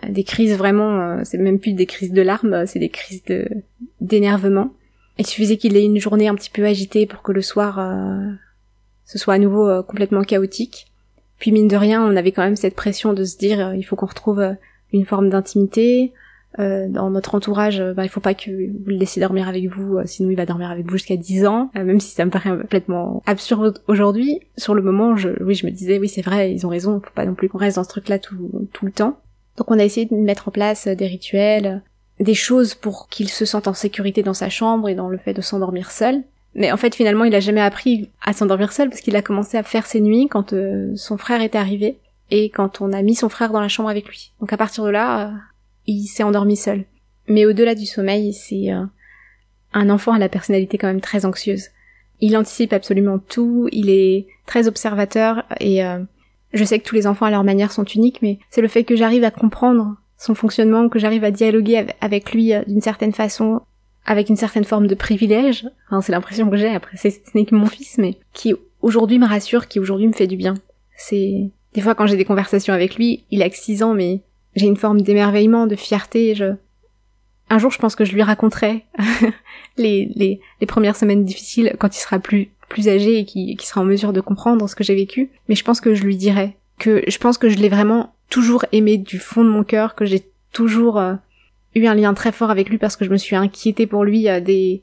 des 0.08 0.24
crises 0.24 0.56
vraiment, 0.58 1.00
euh, 1.00 1.22
c'est 1.24 1.38
même 1.38 1.60
plus 1.60 1.74
des 1.74 1.86
crises 1.86 2.14
de 2.14 2.22
larmes, 2.22 2.66
c'est 2.66 2.80
des 2.80 2.90
crises 2.90 3.24
de 3.26 3.48
d'énervement. 4.00 4.74
Il 5.18 5.26
suffisait 5.26 5.58
qu'il 5.58 5.76
ait 5.76 5.84
une 5.84 6.00
journée 6.00 6.28
un 6.28 6.36
petit 6.36 6.50
peu 6.50 6.66
agitée 6.66 7.06
pour 7.06 7.22
que 7.22 7.32
le 7.32 7.42
soir 7.42 7.80
ce 9.06 9.20
soit 9.20 9.36
à 9.36 9.38
nouveau 9.38 9.84
complètement 9.84 10.24
chaotique. 10.24 10.88
Puis 11.38 11.52
mine 11.52 11.68
de 11.68 11.76
rien, 11.76 12.04
on 12.04 12.16
avait 12.16 12.32
quand 12.32 12.44
même 12.44 12.56
cette 12.56 12.76
pression 12.76 13.14
de 13.14 13.24
se 13.26 13.38
dire 13.38 13.74
il 13.76 13.84
faut 13.84 13.96
qu'on 13.96 14.08
retrouve 14.08 14.56
une 14.94 15.06
forme 15.06 15.30
d'intimité, 15.30 16.14
euh, 16.60 16.90
dans 16.90 17.10
notre 17.10 17.36
entourage, 17.36 17.80
euh, 17.80 17.94
bah, 17.94 18.04
il 18.04 18.10
faut 18.10 18.20
pas 18.20 18.34
que 18.34 18.50
vous 18.50 18.90
le 18.90 18.98
laissiez 18.98 19.22
dormir 19.22 19.48
avec 19.48 19.68
vous, 19.68 19.98
euh, 19.98 20.04
sinon 20.06 20.32
il 20.32 20.36
va 20.36 20.46
dormir 20.46 20.70
avec 20.70 20.86
vous 20.86 20.98
jusqu'à 20.98 21.16
10 21.16 21.46
ans, 21.46 21.72
même 21.76 22.02
si 22.02 22.14
ça 22.14 22.26
me 22.26 22.32
paraît 22.32 22.50
complètement 22.50 23.24
absurde 23.26 23.82
aujourd'hui. 23.88 24.42
Sur 24.58 24.74
le 24.74 24.82
moment, 24.82 25.16
je, 25.16 25.30
oui, 25.42 25.56
je 25.56 25.66
me 25.66 25.72
disais, 25.72 25.98
oui, 25.98 26.10
c'est 26.10 26.22
vrai, 26.22 26.52
ils 26.52 26.66
ont 26.66 26.70
raison, 26.70 27.00
faut 27.00 27.14
pas 27.16 27.26
non 27.26 27.36
plus 27.36 27.48
qu'on 27.48 27.58
reste 27.58 27.78
dans 27.78 27.86
ce 27.86 27.90
truc-là 27.90 28.20
tout, 28.20 28.68
tout 28.74 28.86
le 28.86 28.92
temps. 28.92 29.18
Donc 29.58 29.72
on 29.72 29.80
a 29.80 29.84
essayé 29.84 30.06
de 30.06 30.16
mettre 30.16 30.48
en 30.48 30.52
place 30.52 30.88
des 30.88 31.08
rituels, 31.08 31.82
des 32.20 32.34
choses 32.34 32.76
pour 32.76 33.10
qu'il 33.10 33.30
se 33.30 33.46
sente 33.46 33.68
en 33.68 33.74
sécurité 33.74 34.24
dans 34.24 34.34
sa 34.34 34.50
chambre 34.50 34.90
et 34.90 34.96
dans 34.96 35.10
le 35.10 35.18
fait 35.18 35.34
de 35.34 35.42
s'endormir 35.42 35.92
seul. 35.92 36.24
Mais 36.54 36.72
en 36.72 36.78
fait, 36.78 36.96
finalement, 36.96 37.24
il 37.24 37.36
a 37.36 37.40
jamais 37.40 37.62
appris 37.62 38.10
à 38.22 38.34
s'endormir 38.34 38.74
seul 38.74 38.90
parce 38.90 39.02
qu'il 39.02 39.16
a 39.16 39.22
commencé 39.22 39.58
à 39.58 39.64
faire 39.64 39.86
ses 39.86 40.02
nuits 40.02 40.28
quand 40.30 40.54
son 40.96 41.18
frère 41.18 41.42
était 41.42 41.58
arrivé 41.58 41.98
et 42.30 42.50
quand 42.50 42.82
on 42.82 42.94
a 42.94 43.02
mis 43.02 43.16
son 43.16 43.30
frère 43.30 43.52
dans 43.52 43.62
la 43.62 43.68
chambre 43.68 43.90
avec 43.90 44.08
lui. 44.08 44.32
Donc 44.40 44.52
à 44.54 44.58
partir 44.58 44.84
de 44.84 44.90
là, 44.90 45.34
il 45.86 46.08
s'est 46.08 46.24
endormi 46.24 46.58
seul. 46.58 46.86
Mais 47.28 47.46
au-delà 47.46 47.76
du 47.76 47.86
sommeil, 47.86 48.34
c'est 48.34 48.72
euh, 48.72 48.84
un 49.74 49.90
enfant 49.90 50.14
à 50.14 50.20
la 50.20 50.30
personnalité 50.30 50.78
quand 50.78 50.88
même 50.88 51.02
très 51.02 51.26
anxieuse. 51.26 51.68
Il 52.20 52.38
anticipe 52.38 52.74
absolument 52.74 53.20
tout, 53.20 53.68
il 53.72 53.90
est 53.90 54.28
très 54.46 54.68
observateur 54.68 55.44
et 55.60 55.84
euh, 55.84 56.00
je 56.54 56.64
sais 56.64 56.80
que 56.80 56.88
tous 56.88 56.96
les 56.96 57.08
enfants 57.08 57.26
à 57.26 57.32
leur 57.32 57.44
manière 57.44 57.72
sont 57.72 57.84
uniques, 57.84 58.22
mais 58.22 58.40
c'est 58.50 58.62
le 58.62 58.68
fait 58.68 58.84
que 58.84 58.96
j'arrive 58.96 59.24
à 59.24 59.32
comprendre 59.32 59.96
son 60.18 60.36
fonctionnement, 60.36 60.90
que 60.90 61.00
j'arrive 61.00 61.24
à 61.24 61.32
dialoguer 61.32 61.88
avec 62.00 62.34
lui 62.34 62.54
euh, 62.54 62.64
d'une 62.68 62.82
certaine 62.82 63.14
façon, 63.14 63.62
avec 64.06 64.30
une 64.30 64.36
certaine 64.36 64.64
forme 64.64 64.88
de 64.88 64.96
privilège. 64.96 65.68
Enfin, 65.88 66.02
c'est 66.02 66.12
l'impression 66.12 66.50
que 66.50 66.58
j'ai. 66.58 66.70
Après, 66.70 66.98
ce 66.98 67.10
n'est 67.34 67.46
que 67.46 67.56
mon 67.56 67.66
fils, 67.66 67.98
mais 67.98 68.18
qui 68.34 68.54
aujourd'hui 68.82 69.18
me 69.18 69.28
rassure, 69.28 69.68
qui 69.68 69.80
aujourd'hui 69.80 70.08
me 70.08 70.14
fait 70.14 70.28
du 70.28 70.38
bien. 70.38 70.56
C'est 70.96 71.50
des 71.74 71.82
fois 71.82 71.96
quand 71.96 72.06
j'ai 72.06 72.18
des 72.18 72.26
conversations 72.26 72.74
avec 72.74 72.96
lui, 72.96 73.26
il 73.32 73.42
a 73.42 73.50
que 73.50 73.58
6 73.58 73.84
ans, 73.84 73.94
mais 73.94 74.22
j'ai 74.56 74.68
une 74.68 74.78
forme 74.78 75.02
d'émerveillement, 75.02 75.68
de 75.68 75.76
fierté. 75.76 76.36
Je... 76.36 76.54
Un 77.50 77.58
jour, 77.58 77.72
je 77.72 77.80
pense 77.80 77.96
que 77.96 78.06
je 78.06 78.14
lui 78.14 78.22
raconterai 78.22 78.86
les, 79.78 80.12
les, 80.16 80.40
les, 80.60 80.68
premières 80.68 80.96
semaines 80.96 81.26
difficiles 81.26 81.76
quand 81.80 81.96
il 81.96 82.00
sera 82.00 82.20
plus, 82.20 82.52
plus 82.72 82.88
âgé 82.90 83.20
et 83.20 83.26
qui, 83.26 83.56
qui 83.56 83.68
sera 83.68 83.82
en 83.82 83.86
mesure 83.86 84.14
de 84.14 84.22
comprendre 84.22 84.68
ce 84.68 84.76
que 84.76 84.84
j'ai 84.84 84.96
vécu. 84.96 85.30
Mais 85.48 85.56
je 85.56 85.64
pense 85.64 85.82
que 85.82 85.94
je 85.94 86.04
lui 86.04 86.16
dirai 86.16 86.58
que 86.80 87.04
je 87.08 87.18
pense 87.18 87.38
que 87.38 87.50
je 87.50 87.58
l'ai 87.58 87.70
vraiment 87.70 88.14
toujours 88.30 88.66
aimé 88.72 88.98
du 88.98 89.20
fond 89.20 89.44
de 89.44 89.50
mon 89.50 89.64
cœur, 89.64 89.94
que 89.94 90.06
j'ai 90.06 90.24
toujours 90.52 90.98
euh, 90.98 91.14
eu 91.76 91.86
un 91.86 91.94
lien 91.94 92.14
très 92.14 92.32
fort 92.32 92.50
avec 92.50 92.70
lui 92.70 92.78
parce 92.78 92.96
que 92.96 93.06
je 93.06 93.12
me 93.12 93.18
suis 93.18 93.36
inquiétée 93.36 93.86
pour 93.86 94.04
lui 94.04 94.28
euh, 94.28 94.40
dès, 94.40 94.82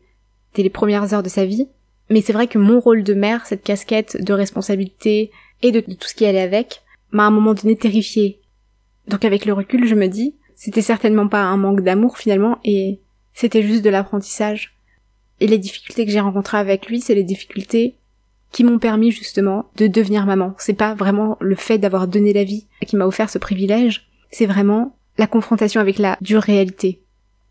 dès 0.55 0.63
les 0.63 0.71
premières 0.71 1.13
heures 1.13 1.23
de 1.23 1.29
sa 1.29 1.45
vie. 1.45 1.69
Mais 2.11 2.21
c'est 2.21 2.33
vrai 2.33 2.47
que 2.47 2.59
mon 2.59 2.81
rôle 2.81 3.03
de 3.03 3.15
mère, 3.15 3.47
cette 3.47 3.65
casquette 3.65 4.23
de 4.23 4.33
responsabilité 4.33 5.31
et 5.63 5.73
de, 5.73 5.81
de 5.81 5.95
tout 5.95 6.09
ce 6.09 6.15
qui 6.15 6.25
allait 6.25 6.41
avec, 6.41 6.83
m'a 7.11 7.25
à 7.25 7.27
un 7.27 7.31
moment 7.31 7.55
donné 7.55 7.77
terrifiée 7.77 8.39
donc 9.09 9.25
avec 9.25 9.45
le 9.47 9.53
recul, 9.53 9.87
je 9.87 9.95
me 9.95 10.07
dis, 10.07 10.35
c'était 10.55 10.83
certainement 10.83 11.29
pas 11.29 11.43
un 11.43 11.57
manque 11.57 11.81
d'amour 11.81 12.19
finalement, 12.19 12.59
et 12.65 13.01
c'était 13.33 13.63
juste 13.63 13.85
de 13.85 13.91
l'apprentissage. 13.91 14.78
Et 15.41 15.47
les 15.47 15.59
difficultés 15.59 16.05
que 16.05 16.11
j'ai 16.11 16.21
rencontrées 16.21 16.59
avec 16.59 16.87
lui, 16.89 17.01
c'est 17.01 17.15
les 17.15 17.25
difficultés 17.25 17.97
qui 18.51 18.65
m'ont 18.65 18.79
permis 18.79 19.11
justement 19.11 19.67
de 19.77 19.87
devenir 19.87 20.27
maman. 20.27 20.55
C'est 20.59 20.73
pas 20.73 20.95
vraiment 20.95 21.37
le 21.41 21.55
fait 21.55 21.79
d'avoir 21.79 22.09
donné 22.09 22.33
la 22.33 22.45
vie 22.45 22.67
qui 22.87 22.97
m'a 22.97 23.07
offert 23.07 23.31
ce 23.31 23.39
privilège, 23.39 24.09
c'est 24.31 24.47
vraiment 24.47 24.97
la 25.19 25.27
confrontation 25.27 25.81
avec 25.81 25.99
la 25.99 26.17
dure 26.21 26.43
réalité. 26.43 27.03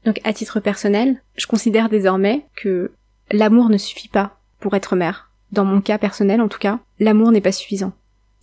Donc 0.05 0.19
à 0.23 0.33
titre 0.33 0.59
personnel, 0.59 1.21
je 1.35 1.47
considère 1.47 1.89
désormais 1.89 2.45
que 2.55 2.91
l'amour 3.31 3.69
ne 3.69 3.77
suffit 3.77 4.07
pas 4.07 4.39
pour 4.59 4.73
être 4.75 4.95
mère. 4.95 5.29
Dans 5.51 5.65
mon 5.65 5.81
cas 5.81 5.97
personnel 5.97 6.41
en 6.41 6.47
tout 6.47 6.59
cas, 6.59 6.79
l'amour 6.99 7.31
n'est 7.31 7.41
pas 7.41 7.51
suffisant. 7.51 7.93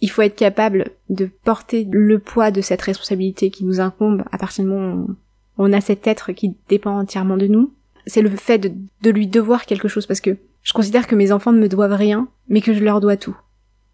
Il 0.00 0.10
faut 0.10 0.22
être 0.22 0.36
capable 0.36 0.90
de 1.08 1.26
porter 1.44 1.86
le 1.90 2.18
poids 2.18 2.50
de 2.50 2.60
cette 2.60 2.82
responsabilité 2.82 3.50
qui 3.50 3.64
nous 3.64 3.80
incombe 3.80 4.24
à 4.30 4.38
partir 4.38 4.64
du 4.64 4.70
moment 4.70 5.06
où 5.06 5.16
on 5.56 5.72
a 5.72 5.80
cet 5.80 6.06
être 6.06 6.32
qui 6.32 6.56
dépend 6.68 6.98
entièrement 6.98 7.36
de 7.36 7.46
nous. 7.46 7.72
C'est 8.06 8.22
le 8.22 8.30
fait 8.30 8.58
de, 8.58 9.10
lui 9.10 9.26
devoir 9.26 9.66
quelque 9.66 9.88
chose 9.88 10.06
parce 10.06 10.20
que 10.20 10.36
je 10.62 10.72
considère 10.72 11.06
que 11.06 11.14
mes 11.14 11.32
enfants 11.32 11.52
ne 11.52 11.58
me 11.58 11.68
doivent 11.68 11.92
rien, 11.92 12.28
mais 12.48 12.60
que 12.60 12.74
je 12.74 12.82
leur 12.82 13.00
dois 13.00 13.16
tout. 13.16 13.36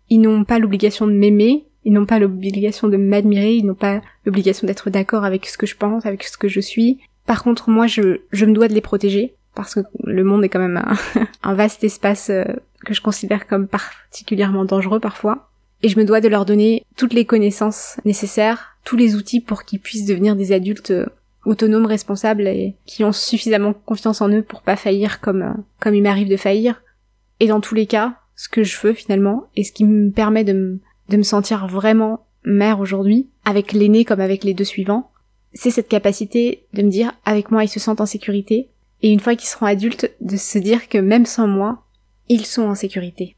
Ils 0.08 0.20
n'ont 0.20 0.44
pas 0.44 0.58
l'obligation 0.58 1.06
de 1.06 1.12
m'aimer, 1.12 1.66
ils 1.84 1.92
n'ont 1.92 2.06
pas 2.06 2.18
l'obligation 2.18 2.88
de 2.88 2.96
m'admirer, 2.96 3.54
ils 3.54 3.66
n'ont 3.66 3.74
pas 3.74 4.00
l'obligation 4.24 4.66
d'être 4.66 4.90
d'accord 4.90 5.24
avec 5.24 5.46
ce 5.46 5.56
que 5.56 5.66
je 5.66 5.76
pense, 5.76 6.06
avec 6.06 6.24
ce 6.24 6.36
que 6.36 6.48
je 6.48 6.60
suis. 6.60 7.00
Par 7.26 7.42
contre, 7.42 7.70
moi, 7.70 7.86
je, 7.86 8.18
me 8.32 8.52
dois 8.52 8.68
de 8.68 8.74
les 8.74 8.80
protéger, 8.80 9.34
parce 9.54 9.74
que 9.74 9.80
le 10.04 10.24
monde 10.24 10.44
est 10.44 10.48
quand 10.48 10.60
même 10.60 10.76
un, 10.76 11.26
un 11.42 11.54
vaste 11.54 11.84
espace 11.84 12.30
euh, 12.30 12.44
que 12.84 12.94
je 12.94 13.00
considère 13.00 13.46
comme 13.46 13.68
particulièrement 13.68 14.64
dangereux 14.64 15.00
parfois 15.00 15.50
et 15.82 15.88
je 15.88 15.98
me 15.98 16.04
dois 16.04 16.20
de 16.20 16.28
leur 16.28 16.44
donner 16.44 16.84
toutes 16.96 17.14
les 17.14 17.24
connaissances 17.24 17.96
nécessaires, 18.04 18.76
tous 18.84 18.96
les 18.96 19.14
outils 19.14 19.40
pour 19.40 19.64
qu'ils 19.64 19.80
puissent 19.80 20.06
devenir 20.06 20.36
des 20.36 20.52
adultes 20.52 20.90
euh, 20.90 21.06
autonomes, 21.44 21.86
responsables 21.86 22.46
et 22.46 22.76
qui 22.86 23.04
ont 23.04 23.12
suffisamment 23.12 23.72
confiance 23.72 24.20
en 24.20 24.28
eux 24.28 24.42
pour 24.42 24.62
pas 24.62 24.76
faillir 24.76 25.20
comme 25.20 25.42
euh, 25.42 25.62
comme 25.80 25.94
il 25.94 26.02
m'arrive 26.02 26.28
de 26.28 26.36
faillir. 26.36 26.82
Et 27.40 27.48
dans 27.48 27.60
tous 27.60 27.74
les 27.74 27.86
cas, 27.86 28.14
ce 28.36 28.48
que 28.48 28.62
je 28.62 28.78
veux 28.80 28.92
finalement 28.92 29.48
et 29.56 29.64
ce 29.64 29.72
qui 29.72 29.84
me 29.84 30.10
permet 30.10 30.44
de 30.44 30.52
me 30.52 30.80
de 31.08 31.16
me 31.16 31.22
sentir 31.22 31.66
vraiment 31.66 32.26
mère 32.44 32.80
aujourd'hui, 32.80 33.28
avec 33.44 33.72
l'aîné 33.72 34.04
comme 34.04 34.20
avec 34.20 34.44
les 34.44 34.54
deux 34.54 34.64
suivants, 34.64 35.10
c'est 35.52 35.70
cette 35.70 35.88
capacité 35.88 36.64
de 36.72 36.82
me 36.82 36.90
dire 36.90 37.12
avec 37.24 37.50
moi 37.50 37.64
ils 37.64 37.68
se 37.68 37.80
sentent 37.80 38.00
en 38.00 38.06
sécurité 38.06 38.68
et 39.02 39.10
une 39.10 39.20
fois 39.20 39.34
qu'ils 39.34 39.48
seront 39.48 39.66
adultes 39.66 40.10
de 40.20 40.36
se 40.36 40.58
dire 40.58 40.88
que 40.88 40.98
même 40.98 41.26
sans 41.26 41.46
moi, 41.46 41.82
ils 42.28 42.46
sont 42.46 42.62
en 42.62 42.74
sécurité. 42.74 43.36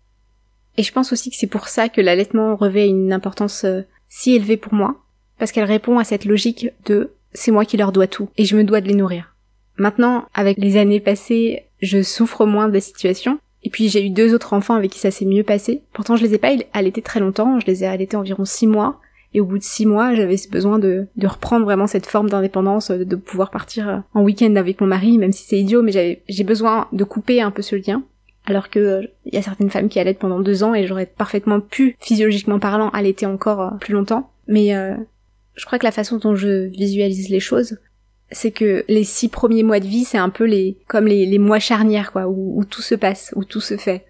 Et 0.77 0.83
je 0.83 0.93
pense 0.93 1.13
aussi 1.13 1.31
que 1.31 1.37
c'est 1.37 1.47
pour 1.47 1.69
ça 1.69 1.89
que 1.89 2.01
l'allaitement 2.01 2.57
revêt 2.57 2.89
une 2.89 3.13
importance 3.13 3.65
euh, 3.65 3.83
si 4.09 4.35
élevée 4.35 4.57
pour 4.57 4.75
moi, 4.75 5.03
parce 5.39 5.53
qu'elle 5.53 5.65
répond 5.65 5.99
à 5.99 6.05
cette 6.05 6.25
logique 6.25 6.71
de 6.87 7.13
c'est 7.35 7.51
moi 7.51 7.65
qui 7.65 7.77
leur 7.77 7.93
dois 7.93 8.07
tout, 8.07 8.29
et 8.37 8.45
je 8.45 8.57
me 8.57 8.65
dois 8.65 8.81
de 8.81 8.89
les 8.89 8.95
nourrir. 8.95 9.35
Maintenant, 9.77 10.27
avec 10.35 10.59
les 10.59 10.77
années 10.77 11.01
passées, 11.01 11.65
je 11.81 12.03
souffre 12.03 12.47
moins 12.47 12.69
des 12.69 12.81
situations, 12.81 13.39
et 13.63 13.71
puis 13.71 13.89
j'ai 13.89 14.05
eu 14.05 14.11
deux 14.11 14.35
autres 14.35 14.53
enfants 14.53 14.75
avec 14.75 14.91
qui 14.91 14.99
ça 14.99 15.11
s'est 15.11 15.25
mieux 15.25 15.45
passé. 15.45 15.83
Pourtant, 15.93 16.17
je 16.17 16.23
les 16.23 16.35
ai 16.35 16.39
pas 16.39 16.53
allaités 16.73 17.03
très 17.03 17.21
longtemps, 17.21 17.61
je 17.61 17.67
les 17.67 17.85
ai 17.85 17.87
allaités 17.87 18.17
environ 18.17 18.45
six 18.45 18.67
mois, 18.67 19.01
et 19.35 19.41
au 19.41 19.47
bout 19.47 19.59
de 19.59 19.63
six 19.63 19.87
mois, 19.87 20.15
j'avais 20.15 20.37
besoin 20.51 20.79
de, 20.79 21.07
de 21.17 21.27
reprendre 21.27 21.65
vraiment 21.65 21.87
cette 21.87 22.07
forme 22.07 22.29
d'indépendance, 22.29 22.91
de, 22.91 23.05
de 23.05 23.17
pouvoir 23.17 23.51
partir 23.51 24.03
en 24.13 24.23
week-end 24.23 24.55
avec 24.57 24.81
mon 24.81 24.87
mari, 24.87 25.17
même 25.17 25.33
si 25.33 25.45
c'est 25.45 25.59
idiot, 25.59 25.83
mais 25.83 26.23
j'ai 26.29 26.45
besoin 26.45 26.89
de 26.93 27.05
couper 27.05 27.41
un 27.41 27.51
peu 27.51 27.63
ce 27.63 27.77
lien. 27.77 28.03
Alors 28.45 28.71
que 28.71 28.79
il 29.25 29.33
euh, 29.33 29.37
y 29.37 29.37
a 29.37 29.43
certaines 29.43 29.71
femmes 29.71 29.89
qui 29.89 30.01
allaitent 30.01 30.19
pendant 30.19 30.41
deux 30.41 30.65
ans 30.65 30.75
et 30.75 30.87
j'aurais 30.87 31.07
parfaitement 31.07 31.61
pu, 31.61 31.97
physiologiquement 32.01 32.59
parlant, 32.59 32.89
allaiter 32.91 33.25
encore 33.25 33.61
euh, 33.61 33.71
plus 33.81 33.95
longtemps. 33.95 34.31
Mais 34.49 34.75
euh, 34.75 34.95
je 35.55 35.65
crois 35.67 35.79
que 35.79 35.85
la 35.85 35.93
façon 35.93 36.19
dont 36.19 36.35
je 36.35 36.69
visualise 36.69 37.29
les 37.29 37.41
choses, 37.41 37.79
c'est 38.31 38.51
que 38.51 38.85
les 38.89 39.05
six 39.05 39.29
premiers 39.29 39.63
mois 39.63 39.81
de 39.81 39.87
vie, 39.87 40.05
c'est 40.05 40.19
un 40.19 40.31
peu 40.31 40.45
les 40.45 40.79
comme 40.89 41.07
les, 41.07 41.39
mois 41.39 41.59
charnières, 41.59 42.13
quoi, 42.13 42.29
où, 42.29 42.65
tout 42.65 42.83
se 42.83 42.95
passe, 42.95 43.33
où 43.37 43.45
tout 43.45 43.61
se 43.61 43.77
fait. 43.77 44.07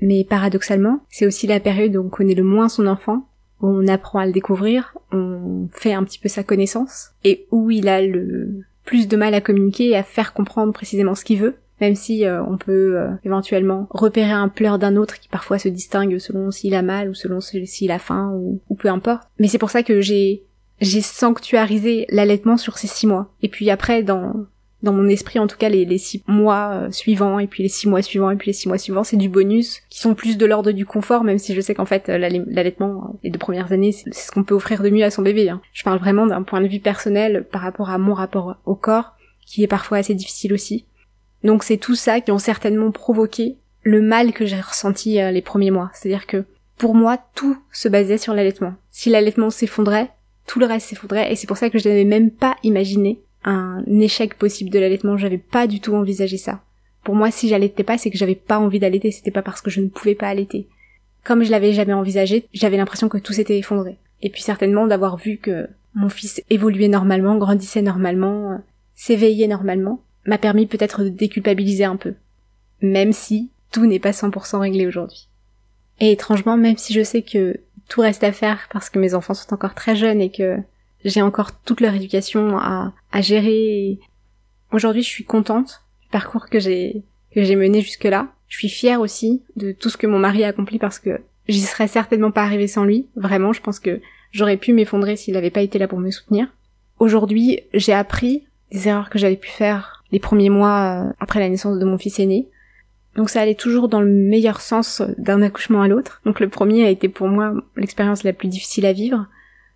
Mais 0.00 0.24
paradoxalement, 0.24 1.00
c'est 1.10 1.26
aussi 1.26 1.46
la 1.46 1.60
période 1.60 1.96
où 1.96 2.04
on 2.04 2.08
connaît 2.08 2.34
le 2.34 2.42
moins 2.42 2.68
son 2.68 2.86
enfant, 2.86 3.28
où 3.60 3.68
on 3.68 3.88
apprend 3.88 4.18
à 4.18 4.26
le 4.26 4.32
découvrir, 4.32 4.96
on 5.12 5.68
fait 5.72 5.92
un 5.92 6.04
petit 6.04 6.18
peu 6.18 6.28
sa 6.28 6.42
connaissance, 6.42 7.10
et 7.24 7.46
où 7.50 7.70
il 7.70 7.88
a 7.88 8.02
le 8.02 8.60
plus 8.84 9.08
de 9.08 9.16
mal 9.16 9.34
à 9.34 9.40
communiquer 9.40 9.90
et 9.90 9.96
à 9.96 10.02
faire 10.02 10.32
comprendre 10.32 10.72
précisément 10.72 11.14
ce 11.14 11.24
qu'il 11.24 11.40
veut 11.40 11.56
même 11.80 11.94
si 11.94 12.24
euh, 12.24 12.42
on 12.44 12.56
peut 12.56 12.98
euh, 12.98 13.10
éventuellement 13.24 13.86
repérer 13.90 14.30
un 14.30 14.48
pleur 14.48 14.78
d'un 14.78 14.96
autre 14.96 15.20
qui 15.20 15.28
parfois 15.28 15.58
se 15.58 15.68
distingue 15.68 16.18
selon 16.18 16.50
s'il 16.50 16.74
a 16.74 16.82
mal 16.82 17.10
ou 17.10 17.14
selon 17.14 17.40
s'il 17.40 17.90
a 17.90 17.98
faim 17.98 18.32
ou 18.34 18.74
peu 18.76 18.88
importe. 18.88 19.28
Mais 19.38 19.48
c'est 19.48 19.58
pour 19.58 19.70
ça 19.70 19.82
que 19.82 20.00
j'ai 20.00 20.45
j'ai 20.80 21.00
sanctuarisé 21.00 22.06
l'allaitement 22.10 22.56
sur 22.56 22.78
ces 22.78 22.86
six 22.86 23.06
mois. 23.06 23.32
Et 23.42 23.48
puis 23.48 23.70
après, 23.70 24.02
dans 24.02 24.46
dans 24.82 24.92
mon 24.92 25.08
esprit, 25.08 25.38
en 25.38 25.46
tout 25.46 25.56
cas, 25.56 25.68
les, 25.68 25.98
six 25.98 26.22
mois 26.26 26.70
euh, 26.72 26.90
suivants, 26.90 27.38
et 27.38 27.46
puis 27.46 27.62
les 27.62 27.68
six 27.68 27.88
mois 27.88 28.02
suivants, 28.02 28.30
et 28.30 28.36
puis 28.36 28.50
les 28.50 28.52
six 28.52 28.68
mois 28.68 28.78
suivants, 28.78 29.04
c'est 29.04 29.16
du 29.16 29.28
bonus, 29.28 29.80
qui 29.88 30.00
sont 30.00 30.14
plus 30.14 30.36
de 30.36 30.46
l'ordre 30.46 30.70
du 30.70 30.84
confort, 30.84 31.24
même 31.24 31.38
si 31.38 31.54
je 31.54 31.60
sais 31.60 31.74
qu'en 31.74 31.86
fait, 31.86 32.08
l'allaitement, 32.08 33.18
les 33.24 33.30
deux 33.30 33.38
premières 33.38 33.72
années, 33.72 33.92
c'est 33.92 34.12
ce 34.14 34.30
qu'on 34.30 34.44
peut 34.44 34.54
offrir 34.54 34.82
de 34.82 34.90
mieux 34.90 35.04
à 35.04 35.10
son 35.10 35.22
bébé. 35.22 35.48
Hein. 35.48 35.60
Je 35.72 35.82
parle 35.82 35.98
vraiment 35.98 36.26
d'un 36.26 36.42
point 36.42 36.60
de 36.60 36.68
vue 36.68 36.78
personnel 36.78 37.46
par 37.50 37.62
rapport 37.62 37.90
à 37.90 37.98
mon 37.98 38.14
rapport 38.14 38.56
au 38.64 38.74
corps, 38.74 39.14
qui 39.44 39.62
est 39.62 39.68
parfois 39.68 39.98
assez 39.98 40.14
difficile 40.14 40.52
aussi. 40.52 40.84
Donc 41.42 41.62
c'est 41.62 41.76
tout 41.78 41.94
ça 41.94 42.20
qui 42.20 42.30
ont 42.32 42.38
certainement 42.38 42.90
provoqué 42.90 43.56
le 43.82 44.02
mal 44.02 44.32
que 44.32 44.44
j'ai 44.44 44.60
ressenti 44.60 45.20
euh, 45.20 45.30
les 45.30 45.42
premiers 45.42 45.70
mois. 45.70 45.90
C'est-à-dire 45.94 46.26
que 46.26 46.44
pour 46.76 46.94
moi, 46.94 47.18
tout 47.34 47.56
se 47.72 47.88
basait 47.88 48.18
sur 48.18 48.34
l'allaitement. 48.34 48.74
Si 48.90 49.08
l'allaitement 49.08 49.50
s'effondrait, 49.50 50.10
tout 50.46 50.60
le 50.60 50.66
reste 50.66 50.88
s'effondrait, 50.88 51.32
et 51.32 51.36
c'est 51.36 51.46
pour 51.46 51.56
ça 51.56 51.70
que 51.70 51.78
je 51.78 51.88
n'avais 51.88 52.04
même 52.04 52.30
pas 52.30 52.56
imaginé 52.62 53.20
un 53.44 53.82
échec 54.00 54.34
possible 54.34 54.70
de 54.70 54.78
l'allaitement. 54.78 55.16
J'avais 55.16 55.38
pas 55.38 55.66
du 55.66 55.80
tout 55.80 55.94
envisagé 55.94 56.36
ça. 56.36 56.62
Pour 57.04 57.14
moi, 57.14 57.30
si 57.30 57.48
j'allaitais 57.48 57.84
pas, 57.84 57.98
c'est 57.98 58.10
que 58.10 58.18
j'avais 58.18 58.34
pas 58.34 58.58
envie 58.58 58.80
d'allaiter, 58.80 59.12
c'était 59.12 59.30
pas 59.30 59.42
parce 59.42 59.62
que 59.62 59.70
je 59.70 59.80
ne 59.80 59.88
pouvais 59.88 60.16
pas 60.16 60.28
allaiter. 60.28 60.66
Comme 61.22 61.44
je 61.44 61.50
l'avais 61.50 61.72
jamais 61.72 61.92
envisagé, 61.92 62.46
j'avais 62.52 62.76
l'impression 62.76 63.08
que 63.08 63.18
tout 63.18 63.32
s'était 63.32 63.58
effondré. 63.58 63.96
Et 64.22 64.30
puis 64.30 64.42
certainement 64.42 64.86
d'avoir 64.86 65.16
vu 65.16 65.36
que 65.36 65.68
mon 65.94 66.08
fils 66.08 66.42
évoluait 66.50 66.88
normalement, 66.88 67.36
grandissait 67.36 67.82
normalement, 67.82 68.52
euh, 68.52 68.56
s'éveillait 68.94 69.46
normalement, 69.46 70.02
m'a 70.26 70.38
permis 70.38 70.66
peut-être 70.66 71.04
de 71.04 71.08
déculpabiliser 71.08 71.84
un 71.84 71.96
peu. 71.96 72.14
Même 72.82 73.12
si 73.12 73.50
tout 73.70 73.86
n'est 73.86 73.98
pas 73.98 74.10
100% 74.10 74.58
réglé 74.58 74.86
aujourd'hui. 74.86 75.28
Et 76.00 76.12
étrangement, 76.12 76.56
même 76.56 76.76
si 76.76 76.92
je 76.92 77.02
sais 77.02 77.22
que 77.22 77.60
tout 77.88 78.00
reste 78.00 78.24
à 78.24 78.32
faire 78.32 78.68
parce 78.72 78.90
que 78.90 78.98
mes 78.98 79.14
enfants 79.14 79.34
sont 79.34 79.54
encore 79.54 79.74
très 79.74 79.96
jeunes 79.96 80.20
et 80.20 80.30
que 80.30 80.56
j'ai 81.04 81.22
encore 81.22 81.52
toute 81.60 81.80
leur 81.80 81.94
éducation 81.94 82.58
à, 82.58 82.92
gérer. 83.20 83.98
Aujourd'hui, 84.72 85.02
je 85.02 85.08
suis 85.08 85.24
contente 85.24 85.82
du 86.02 86.08
parcours 86.08 86.48
que 86.48 86.58
j'ai 86.58 87.04
que 87.32 87.42
j'ai 87.42 87.56
mené 87.56 87.80
jusque 87.80 88.04
là. 88.04 88.28
Je 88.48 88.58
suis 88.58 88.68
fière 88.68 89.00
aussi 89.00 89.42
de 89.56 89.72
tout 89.72 89.90
ce 89.90 89.96
que 89.96 90.06
mon 90.06 90.18
mari 90.18 90.44
a 90.44 90.48
accompli 90.48 90.78
parce 90.78 90.98
que 90.98 91.20
j'y 91.48 91.60
serais 91.60 91.88
certainement 91.88 92.30
pas 92.30 92.42
arrivée 92.42 92.66
sans 92.66 92.84
lui. 92.84 93.06
Vraiment, 93.14 93.52
je 93.52 93.60
pense 93.60 93.78
que 93.78 94.00
j'aurais 94.32 94.56
pu 94.56 94.72
m'effondrer 94.72 95.16
s'il 95.16 95.34
n'avait 95.34 95.50
pas 95.50 95.60
été 95.60 95.78
là 95.78 95.88
pour 95.88 95.98
me 95.98 96.10
soutenir. 96.10 96.48
Aujourd'hui, 96.98 97.60
j'ai 97.74 97.92
appris 97.92 98.46
des 98.72 98.88
erreurs 98.88 99.10
que 99.10 99.18
j'avais 99.18 99.36
pu 99.36 99.50
faire 99.50 100.04
les 100.12 100.18
premiers 100.18 100.50
mois 100.50 101.04
euh, 101.04 101.12
après 101.20 101.40
la 101.40 101.48
naissance 101.48 101.78
de 101.78 101.84
mon 101.84 101.98
fils 101.98 102.18
aîné. 102.18 102.48
Donc 103.16 103.30
ça 103.30 103.40
allait 103.40 103.54
toujours 103.54 103.88
dans 103.88 104.02
le 104.02 104.10
meilleur 104.10 104.60
sens 104.60 105.02
d'un 105.16 105.40
accouchement 105.40 105.80
à 105.80 105.88
l'autre. 105.88 106.20
Donc 106.26 106.38
le 106.38 106.48
premier 106.48 106.84
a 106.84 106.90
été 106.90 107.08
pour 107.08 107.28
moi 107.28 107.54
l'expérience 107.76 108.24
la 108.24 108.34
plus 108.34 108.48
difficile 108.48 108.84
à 108.84 108.92
vivre. 108.92 109.26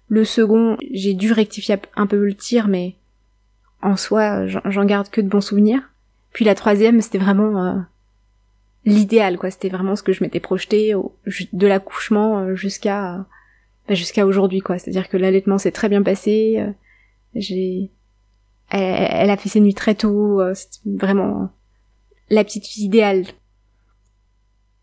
Le 0.09 0.25
second, 0.25 0.77
j'ai 0.93 1.15
dû 1.15 1.33
rectifier 1.33 1.77
un 1.97 2.07
peu 2.07 2.23
le 2.25 2.35
tir, 2.35 2.69
mais 2.69 2.97
en 3.81 3.97
soi, 3.97 4.47
j'en 4.47 4.85
garde 4.85 5.09
que 5.09 5.23
de 5.23 5.29
bons 5.29 5.41
souvenirs. 5.41 5.81
Puis 6.33 6.45
la 6.45 6.55
troisième, 6.55 7.01
c'était 7.01 7.19
vraiment 7.19 7.65
euh, 7.65 7.79
l'idéal, 8.85 9.39
quoi. 9.39 9.51
C'était 9.51 9.71
vraiment 9.71 9.97
ce 9.97 10.03
que 10.03 10.13
je 10.13 10.23
m'étais 10.23 10.41
projeté 10.41 10.95
de 11.53 11.67
l'accouchement 11.67 12.41
euh, 12.41 12.55
jusqu'à 12.55 13.25
bah, 13.89 13.95
jusqu'à 13.95 14.27
aujourd'hui, 14.27 14.61
quoi. 14.61 14.79
C'est-à-dire 14.79 15.09
que 15.09 15.17
l'allaitement 15.17 15.59
s'est 15.59 15.73
très 15.73 15.89
bien 15.89 16.03
passé. 16.03 16.57
Euh, 16.59 16.71
j'ai, 17.35 17.91
elle, 18.69 19.31
a 19.31 19.37
fait 19.37 19.49
ses 19.49 19.61
nuits 19.61 19.75
très 19.75 19.95
tôt. 19.95 20.43
c'était 20.55 20.81
vraiment 20.85 21.51
la 22.31 22.45
petite 22.45 22.67
fille 22.67 22.85
idéale. 22.85 23.25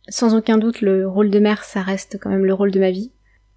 Sans 0.09 0.35
aucun 0.35 0.57
doute, 0.57 0.81
le 0.81 1.07
rôle 1.07 1.29
de 1.29 1.39
mère, 1.39 1.63
ça 1.63 1.81
reste 1.81 2.17
quand 2.21 2.29
même 2.29 2.45
le 2.45 2.53
rôle 2.53 2.71
de 2.71 2.79
ma 2.79 2.91
vie. 2.91 3.11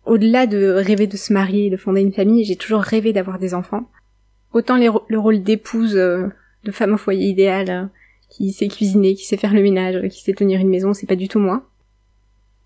Au-delà 0.06 0.46
de 0.46 0.70
rêver 0.70 1.06
de 1.06 1.16
se 1.16 1.32
marier 1.32 1.66
et 1.66 1.70
de 1.70 1.76
fonder 1.76 2.00
une 2.00 2.12
famille, 2.12 2.44
j'ai 2.44 2.56
toujours 2.56 2.80
rêvé 2.80 3.12
d'avoir 3.12 3.38
des 3.38 3.54
enfants. 3.54 3.88
Autant 4.52 4.76
le 4.76 5.18
rôle 5.18 5.42
d'épouse, 5.42 5.94
de 5.94 6.72
femme 6.72 6.94
au 6.94 6.96
foyer 6.96 7.28
idéal, 7.28 7.90
qui 8.28 8.52
sait 8.52 8.68
cuisiner, 8.68 9.14
qui 9.14 9.26
sait 9.26 9.36
faire 9.36 9.54
le 9.54 9.62
ménage, 9.62 10.08
qui 10.08 10.22
sait 10.22 10.32
tenir 10.32 10.60
une 10.60 10.70
maison, 10.70 10.94
c'est 10.94 11.06
pas 11.06 11.16
du 11.16 11.28
tout 11.28 11.38
moi. 11.38 11.68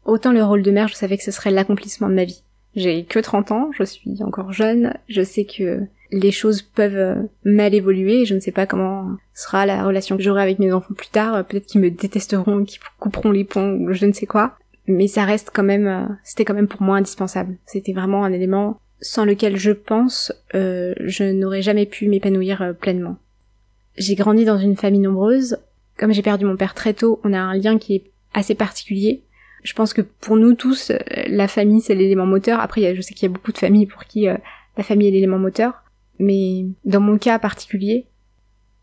Autant 0.05 0.33
le 0.33 0.45
rôle 0.45 0.63
de 0.63 0.71
mère, 0.71 0.89
je 0.89 0.95
savais 0.95 1.17
que 1.17 1.25
ce 1.25 1.31
serait 1.31 1.51
l'accomplissement 1.51 2.09
de 2.09 2.15
ma 2.15 2.25
vie. 2.25 2.43
J'ai 2.77 3.05
que 3.05 3.19
30 3.19 3.53
ans, 3.53 3.71
je 3.73 3.85
suis 3.85 4.23
encore 4.23 4.53
jeune, 4.53 4.95
je 5.09 5.23
sais 5.23 5.45
que 5.45 5.87
les 6.17 6.31
choses 6.31 6.63
peuvent 6.63 7.29
mal 7.45 7.75
évoluer, 7.75 8.25
je 8.25 8.35
ne 8.35 8.41
sais 8.41 8.53
pas 8.53 8.67
comment 8.67 9.17
sera 9.35 9.67
la 9.67 9.85
relation 9.85 10.17
que 10.17 10.23
j'aurai 10.23 10.43
avec 10.43 10.59
mes 10.59 10.73
enfants 10.73 10.95
plus 10.95 11.09
tard, 11.09 11.45
peut-être 11.45 11.67
qu'ils 11.67 11.81
me 11.81 11.91
détesteront, 11.91 12.65
qu'ils 12.65 12.81
couperont 12.99 13.31
les 13.31 13.45
ponts, 13.45 13.93
je 13.93 14.07
ne 14.07 14.13
sais 14.13 14.27
quoi, 14.27 14.57
mais 14.87 15.09
ça 15.09 15.25
reste 15.25 15.51
quand 15.53 15.63
même, 15.63 16.17
c'était 16.23 16.45
quand 16.45 16.55
même 16.55 16.69
pour 16.69 16.83
moi 16.83 16.97
indispensable. 16.97 17.57
C'était 17.67 17.93
vraiment 17.93 18.25
un 18.25 18.33
élément 18.33 18.81
sans 19.05 19.25
lequel 19.25 19.57
je 19.57 19.71
pense 19.71 20.33
euh, 20.55 20.95
je 21.01 21.25
n'aurais 21.25 21.63
jamais 21.63 21.87
pu 21.87 22.09
m'épanouir 22.09 22.63
euh, 22.63 22.73
pleinement. 22.73 23.19
J'ai 23.97 24.15
grandi 24.15 24.45
dans 24.45 24.59
une 24.59 24.77
famille 24.77 25.01
nombreuse. 25.01 25.59
Comme 25.99 26.13
j'ai 26.13 26.23
perdu 26.23 26.45
mon 26.45 26.57
père 26.57 26.75
très 26.75 26.95
tôt, 26.95 27.21
on 27.23 27.33
a 27.33 27.39
un 27.39 27.55
lien 27.55 27.79
qui 27.79 27.95
est 27.95 28.05
assez 28.33 28.55
particulier. 28.55 29.23
Je 29.63 29.75
pense 29.75 29.93
que 29.93 30.01
pour 30.03 30.37
nous 30.37 30.55
tous, 30.55 30.91
euh, 30.91 30.99
la 31.27 31.49
famille 31.49 31.81
c'est 31.81 31.95
l'élément 31.95 32.27
moteur. 32.27 32.61
Après, 32.61 32.95
je 32.95 33.01
sais 33.03 33.15
qu'il 33.15 33.29
y 33.29 33.31
a 33.31 33.35
beaucoup 33.35 33.53
de 33.53 33.59
familles 33.59 33.87
pour 33.87 34.05
qui 34.05 34.29
euh, 34.29 34.37
la 34.77 34.85
famille 34.85 35.09
est 35.09 35.13
l'élément 35.13 35.39
moteur. 35.39 35.84
Mais 36.19 36.67
dans 36.85 37.01
mon 37.01 37.19
cas 37.19 37.39
particulier, 37.39 38.07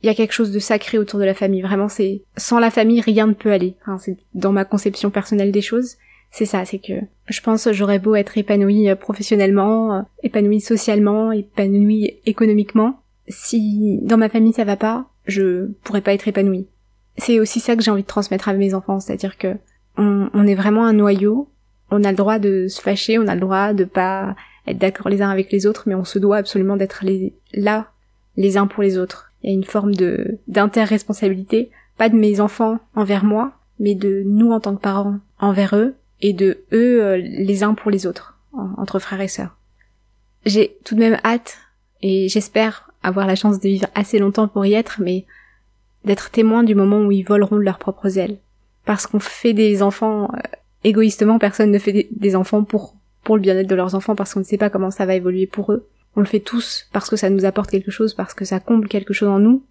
il 0.03 0.07
y 0.07 0.09
a 0.09 0.15
quelque 0.15 0.33
chose 0.33 0.51
de 0.51 0.59
sacré 0.59 0.97
autour 0.97 1.19
de 1.19 1.25
la 1.25 1.33
famille. 1.33 1.61
Vraiment, 1.61 1.89
c'est 1.89 2.23
sans 2.37 2.59
la 2.59 2.71
famille, 2.71 3.01
rien 3.01 3.27
ne 3.27 3.33
peut 3.33 3.51
aller. 3.51 3.75
C'est 3.99 4.17
dans 4.33 4.51
ma 4.51 4.65
conception 4.65 5.11
personnelle 5.11 5.51
des 5.51 5.61
choses. 5.61 5.97
C'est 6.31 6.45
ça, 6.45 6.63
c'est 6.63 6.79
que 6.79 6.93
je 7.27 7.41
pense 7.41 7.69
j'aurais 7.71 7.99
beau 7.99 8.15
être 8.15 8.37
épanouie 8.37 8.89
euh, 8.89 8.95
professionnellement, 8.95 10.05
épanouie 10.23 10.61
socialement, 10.61 11.33
épanouie 11.33 12.19
économiquement, 12.25 13.01
si 13.27 13.99
dans 14.03 14.17
ma 14.17 14.29
famille 14.29 14.53
ça 14.53 14.63
va 14.63 14.77
pas, 14.77 15.07
je 15.25 15.67
pourrais 15.83 16.01
pas 16.01 16.13
être 16.13 16.29
épanouie. 16.29 16.67
C'est 17.17 17.39
aussi 17.39 17.59
ça 17.59 17.75
que 17.75 17.83
j'ai 17.83 17.91
envie 17.91 18.03
de 18.03 18.07
transmettre 18.07 18.47
à 18.47 18.53
mes 18.53 18.73
enfants, 18.73 19.01
c'est-à-dire 19.01 19.37
que 19.37 19.57
on, 19.97 20.47
est 20.47 20.55
vraiment 20.55 20.85
un 20.85 20.93
noyau, 20.93 21.49
on 21.91 22.03
a 22.03 22.11
le 22.11 22.17
droit 22.17 22.39
de 22.39 22.67
se 22.67 22.81
fâcher, 22.81 23.19
on 23.19 23.27
a 23.27 23.35
le 23.35 23.41
droit 23.41 23.73
de 23.73 23.83
pas 23.83 24.35
être 24.67 24.77
d'accord 24.77 25.09
les 25.09 25.21
uns 25.21 25.29
avec 25.29 25.51
les 25.51 25.65
autres, 25.65 25.83
mais 25.87 25.95
on 25.95 26.05
se 26.05 26.19
doit 26.19 26.37
absolument 26.37 26.77
d'être 26.77 27.03
les, 27.03 27.33
là, 27.53 27.91
les 28.37 28.57
uns 28.57 28.67
pour 28.67 28.83
les 28.83 28.97
autres. 28.97 29.31
Il 29.43 29.49
y 29.49 29.53
a 29.53 29.55
une 29.55 29.63
forme 29.63 29.95
de 29.95 30.39
d'interresponsabilité, 30.47 31.71
pas 31.97 32.09
de 32.09 32.15
mes 32.15 32.39
enfants 32.39 32.79
envers 32.95 33.23
moi, 33.23 33.53
mais 33.79 33.95
de 33.95 34.23
nous 34.25 34.51
en 34.51 34.59
tant 34.59 34.75
que 34.75 34.81
parents 34.81 35.19
envers 35.39 35.75
eux, 35.75 35.95
et 36.21 36.33
de 36.33 36.59
eux 36.71 37.03
euh, 37.03 37.17
les 37.17 37.63
uns 37.63 37.73
pour 37.73 37.89
les 37.89 38.05
autres, 38.05 38.37
entre 38.53 38.99
frères 38.99 39.21
et 39.21 39.27
sœurs. 39.27 39.57
J'ai 40.45 40.77
tout 40.83 40.95
de 40.95 40.99
même 40.99 41.19
hâte, 41.23 41.57
et 42.01 42.27
j'espère 42.29 42.91
avoir 43.03 43.27
la 43.27 43.35
chance 43.35 43.59
de 43.59 43.67
vivre 43.67 43.87
assez 43.95 44.19
longtemps 44.19 44.47
pour 44.47 44.65
y 44.65 44.73
être, 44.73 45.01
mais 45.01 45.25
d'être 46.05 46.31
témoin 46.31 46.63
du 46.63 46.75
moment 46.75 47.01
où 47.01 47.11
ils 47.11 47.25
voleront 47.25 47.57
de 47.57 47.61
leurs 47.61 47.79
propres 47.79 48.17
ailes. 48.17 48.37
Parce 48.85 49.07
qu'on 49.07 49.19
fait 49.19 49.53
des 49.53 49.83
enfants 49.83 50.29
euh, 50.33 50.39
égoïstement, 50.83 51.39
personne 51.39 51.71
ne 51.71 51.79
fait 51.79 52.07
des, 52.11 52.35
enfants 52.35 52.63
pour 52.63 52.95
pour 53.23 53.35
le 53.35 53.41
bien-être 53.41 53.67
de 53.67 53.75
leurs 53.75 53.95
enfants 53.95 54.15
parce 54.15 54.33
qu'on 54.33 54.39
ne 54.39 54.45
sait 54.45 54.57
pas 54.57 54.69
comment 54.69 54.91
ça 54.91 55.05
va 55.05 55.15
évoluer 55.15 55.47
pour 55.47 55.71
eux. 55.71 55.87
On 56.15 56.19
le 56.19 56.25
fait 56.25 56.39
tous 56.39 56.87
parce 56.91 57.09
que 57.09 57.15
ça 57.15 57.29
nous 57.29 57.45
apporte 57.45 57.69
quelque 57.69 57.91
chose, 57.91 58.13
parce 58.13 58.33
que 58.33 58.45
ça 58.45 58.59
comble 58.59 58.87
quelque 58.87 59.13
chose 59.13 59.29
en 59.29 59.39
nous. 59.39 59.63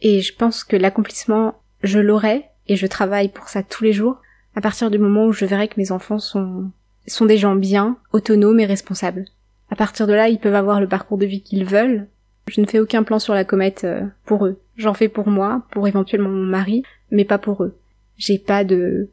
Et 0.00 0.20
je 0.20 0.34
pense 0.34 0.64
que 0.64 0.76
l'accomplissement, 0.76 1.60
je 1.82 1.98
l'aurai 1.98 2.44
et 2.68 2.76
je 2.76 2.86
travaille 2.86 3.28
pour 3.28 3.48
ça 3.48 3.62
tous 3.62 3.84
les 3.84 3.92
jours 3.92 4.20
à 4.54 4.60
partir 4.60 4.90
du 4.90 4.98
moment 4.98 5.26
où 5.26 5.32
je 5.32 5.44
verrai 5.44 5.68
que 5.68 5.78
mes 5.78 5.92
enfants 5.92 6.18
sont 6.18 6.70
sont 7.06 7.26
des 7.26 7.38
gens 7.38 7.56
bien, 7.56 7.96
autonomes 8.12 8.60
et 8.60 8.66
responsables. 8.66 9.24
À 9.70 9.76
partir 9.76 10.06
de 10.06 10.12
là, 10.12 10.28
ils 10.28 10.38
peuvent 10.38 10.54
avoir 10.54 10.80
le 10.80 10.86
parcours 10.86 11.18
de 11.18 11.26
vie 11.26 11.42
qu'ils 11.42 11.64
veulent, 11.64 12.06
je 12.48 12.60
ne 12.60 12.66
fais 12.66 12.80
aucun 12.80 13.02
plan 13.02 13.18
sur 13.18 13.34
la 13.34 13.44
comète 13.44 13.84
euh, 13.84 14.04
pour 14.24 14.46
eux. 14.46 14.60
J'en 14.76 14.94
fais 14.94 15.08
pour 15.08 15.28
moi, 15.28 15.62
pour 15.70 15.86
éventuellement 15.86 16.30
mon 16.30 16.44
mari, 16.44 16.82
mais 17.10 17.24
pas 17.24 17.38
pour 17.38 17.62
eux. 17.62 17.76
J'ai 18.16 18.38
pas 18.38 18.64
de, 18.64 19.08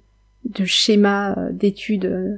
de 0.46 0.66
schéma 0.66 1.38
euh, 1.38 1.52
d'études 1.52 2.06
euh, 2.06 2.38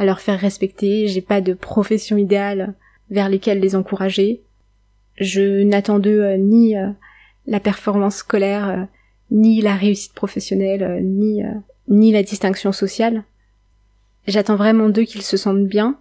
à 0.00 0.06
leur 0.06 0.20
faire 0.22 0.40
respecter, 0.40 1.08
j'ai 1.08 1.20
pas 1.20 1.42
de 1.42 1.52
profession 1.52 2.16
idéale 2.16 2.72
vers 3.10 3.28
lesquelles 3.28 3.60
les 3.60 3.76
encourager. 3.76 4.40
Je 5.16 5.62
n'attends 5.62 5.98
d'eux 5.98 6.26
ni 6.36 6.74
la 7.46 7.60
performance 7.60 8.16
scolaire, 8.16 8.88
ni 9.30 9.60
la 9.60 9.76
réussite 9.76 10.14
professionnelle, 10.14 11.04
ni, 11.04 11.42
ni 11.88 12.12
la 12.12 12.22
distinction 12.22 12.72
sociale. 12.72 13.24
J'attends 14.26 14.56
vraiment 14.56 14.88
d'eux 14.88 15.02
qu'ils 15.02 15.20
se 15.20 15.36
sentent 15.36 15.66
bien, 15.66 15.98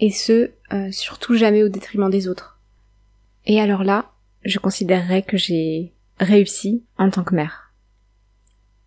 et 0.00 0.10
ce, 0.10 0.50
surtout 0.90 1.34
jamais 1.34 1.62
au 1.62 1.70
détriment 1.70 2.10
des 2.10 2.28
autres. 2.28 2.60
Et 3.46 3.58
alors 3.58 3.84
là, 3.84 4.10
je 4.44 4.58
considérerais 4.58 5.22
que 5.22 5.38
j'ai 5.38 5.94
réussi 6.18 6.84
en 6.98 7.08
tant 7.08 7.24
que 7.24 7.34
mère. 7.34 7.72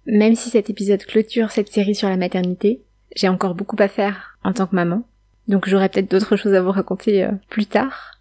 Même 0.05 0.35
si 0.35 0.51
cet 0.51 0.69
épisode 0.69 1.03
clôture 1.05 1.49
cette 1.49 1.71
série 1.71 1.95
sur 1.95 2.07
la 2.07 2.17
maternité, 2.17 2.83
j'ai 3.15 3.27
encore 3.27 3.55
beaucoup 3.55 3.77
à 3.79 3.87
faire 3.87 4.37
en 4.43 4.53
tant 4.53 4.67
que 4.67 4.75
maman, 4.75 5.03
donc 5.47 5.67
j'aurai 5.67 5.89
peut-être 5.89 6.11
d'autres 6.11 6.35
choses 6.37 6.53
à 6.53 6.61
vous 6.61 6.71
raconter 6.71 7.23
euh, 7.23 7.31
plus 7.49 7.65
tard, 7.65 8.19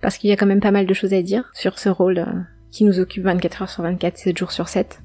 parce 0.00 0.18
qu'il 0.18 0.30
y 0.30 0.32
a 0.32 0.36
quand 0.36 0.46
même 0.46 0.60
pas 0.60 0.70
mal 0.70 0.86
de 0.86 0.94
choses 0.94 1.14
à 1.14 1.22
dire 1.22 1.50
sur 1.54 1.78
ce 1.78 1.88
rôle 1.88 2.18
euh, 2.18 2.40
qui 2.70 2.84
nous 2.84 3.00
occupe 3.00 3.24
24 3.24 3.62
heures 3.62 3.70
sur 3.70 3.82
24, 3.82 4.18
7 4.18 4.38
jours 4.38 4.52
sur 4.52 4.68
7. 4.68 5.00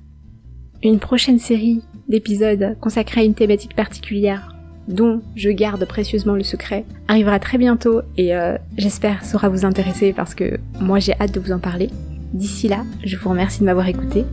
Une 0.83 0.99
prochaine 0.99 1.39
série 1.39 1.83
d'épisodes 2.09 2.75
consacrée 2.79 3.21
à 3.21 3.23
une 3.23 3.35
thématique 3.35 3.75
particulière 3.75 4.55
dont 4.87 5.21
je 5.35 5.49
garde 5.49 5.83
précieusement 5.85 6.33
le 6.33 6.43
secret, 6.43 6.85
arrivera 7.07 7.39
très 7.39 7.57
bientôt 7.57 8.01
et 8.17 8.35
euh, 8.35 8.57
j'espère 8.77 9.23
saura 9.23 9.49
vous 9.49 9.65
intéresser 9.65 10.13
parce 10.13 10.35
que 10.35 10.59
moi 10.79 10.99
j'ai 10.99 11.13
hâte 11.19 11.33
de 11.33 11.39
vous 11.39 11.51
en 11.51 11.59
parler. 11.59 11.89
D'ici 12.33 12.67
là, 12.67 12.83
je 13.03 13.17
vous 13.17 13.29
remercie 13.29 13.59
de 13.59 13.65
m'avoir 13.65 13.87
écouté. 13.87 14.25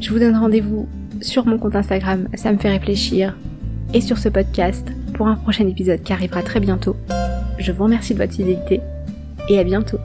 Je 0.00 0.10
vous 0.10 0.18
donne 0.18 0.36
rendez-vous 0.36 0.88
sur 1.20 1.46
mon 1.46 1.58
compte 1.58 1.76
Instagram, 1.76 2.28
ça 2.34 2.52
me 2.52 2.58
fait 2.58 2.70
réfléchir, 2.70 3.36
et 3.94 4.00
sur 4.00 4.18
ce 4.18 4.28
podcast 4.28 4.86
pour 5.14 5.28
un 5.28 5.36
prochain 5.36 5.66
épisode 5.66 6.02
qui 6.02 6.12
arrivera 6.12 6.42
très 6.42 6.60
bientôt. 6.60 6.96
Je 7.58 7.72
vous 7.72 7.84
remercie 7.84 8.14
de 8.14 8.18
votre 8.18 8.32
fidélité 8.32 8.80
et 9.48 9.58
à 9.58 9.64
bientôt. 9.64 9.98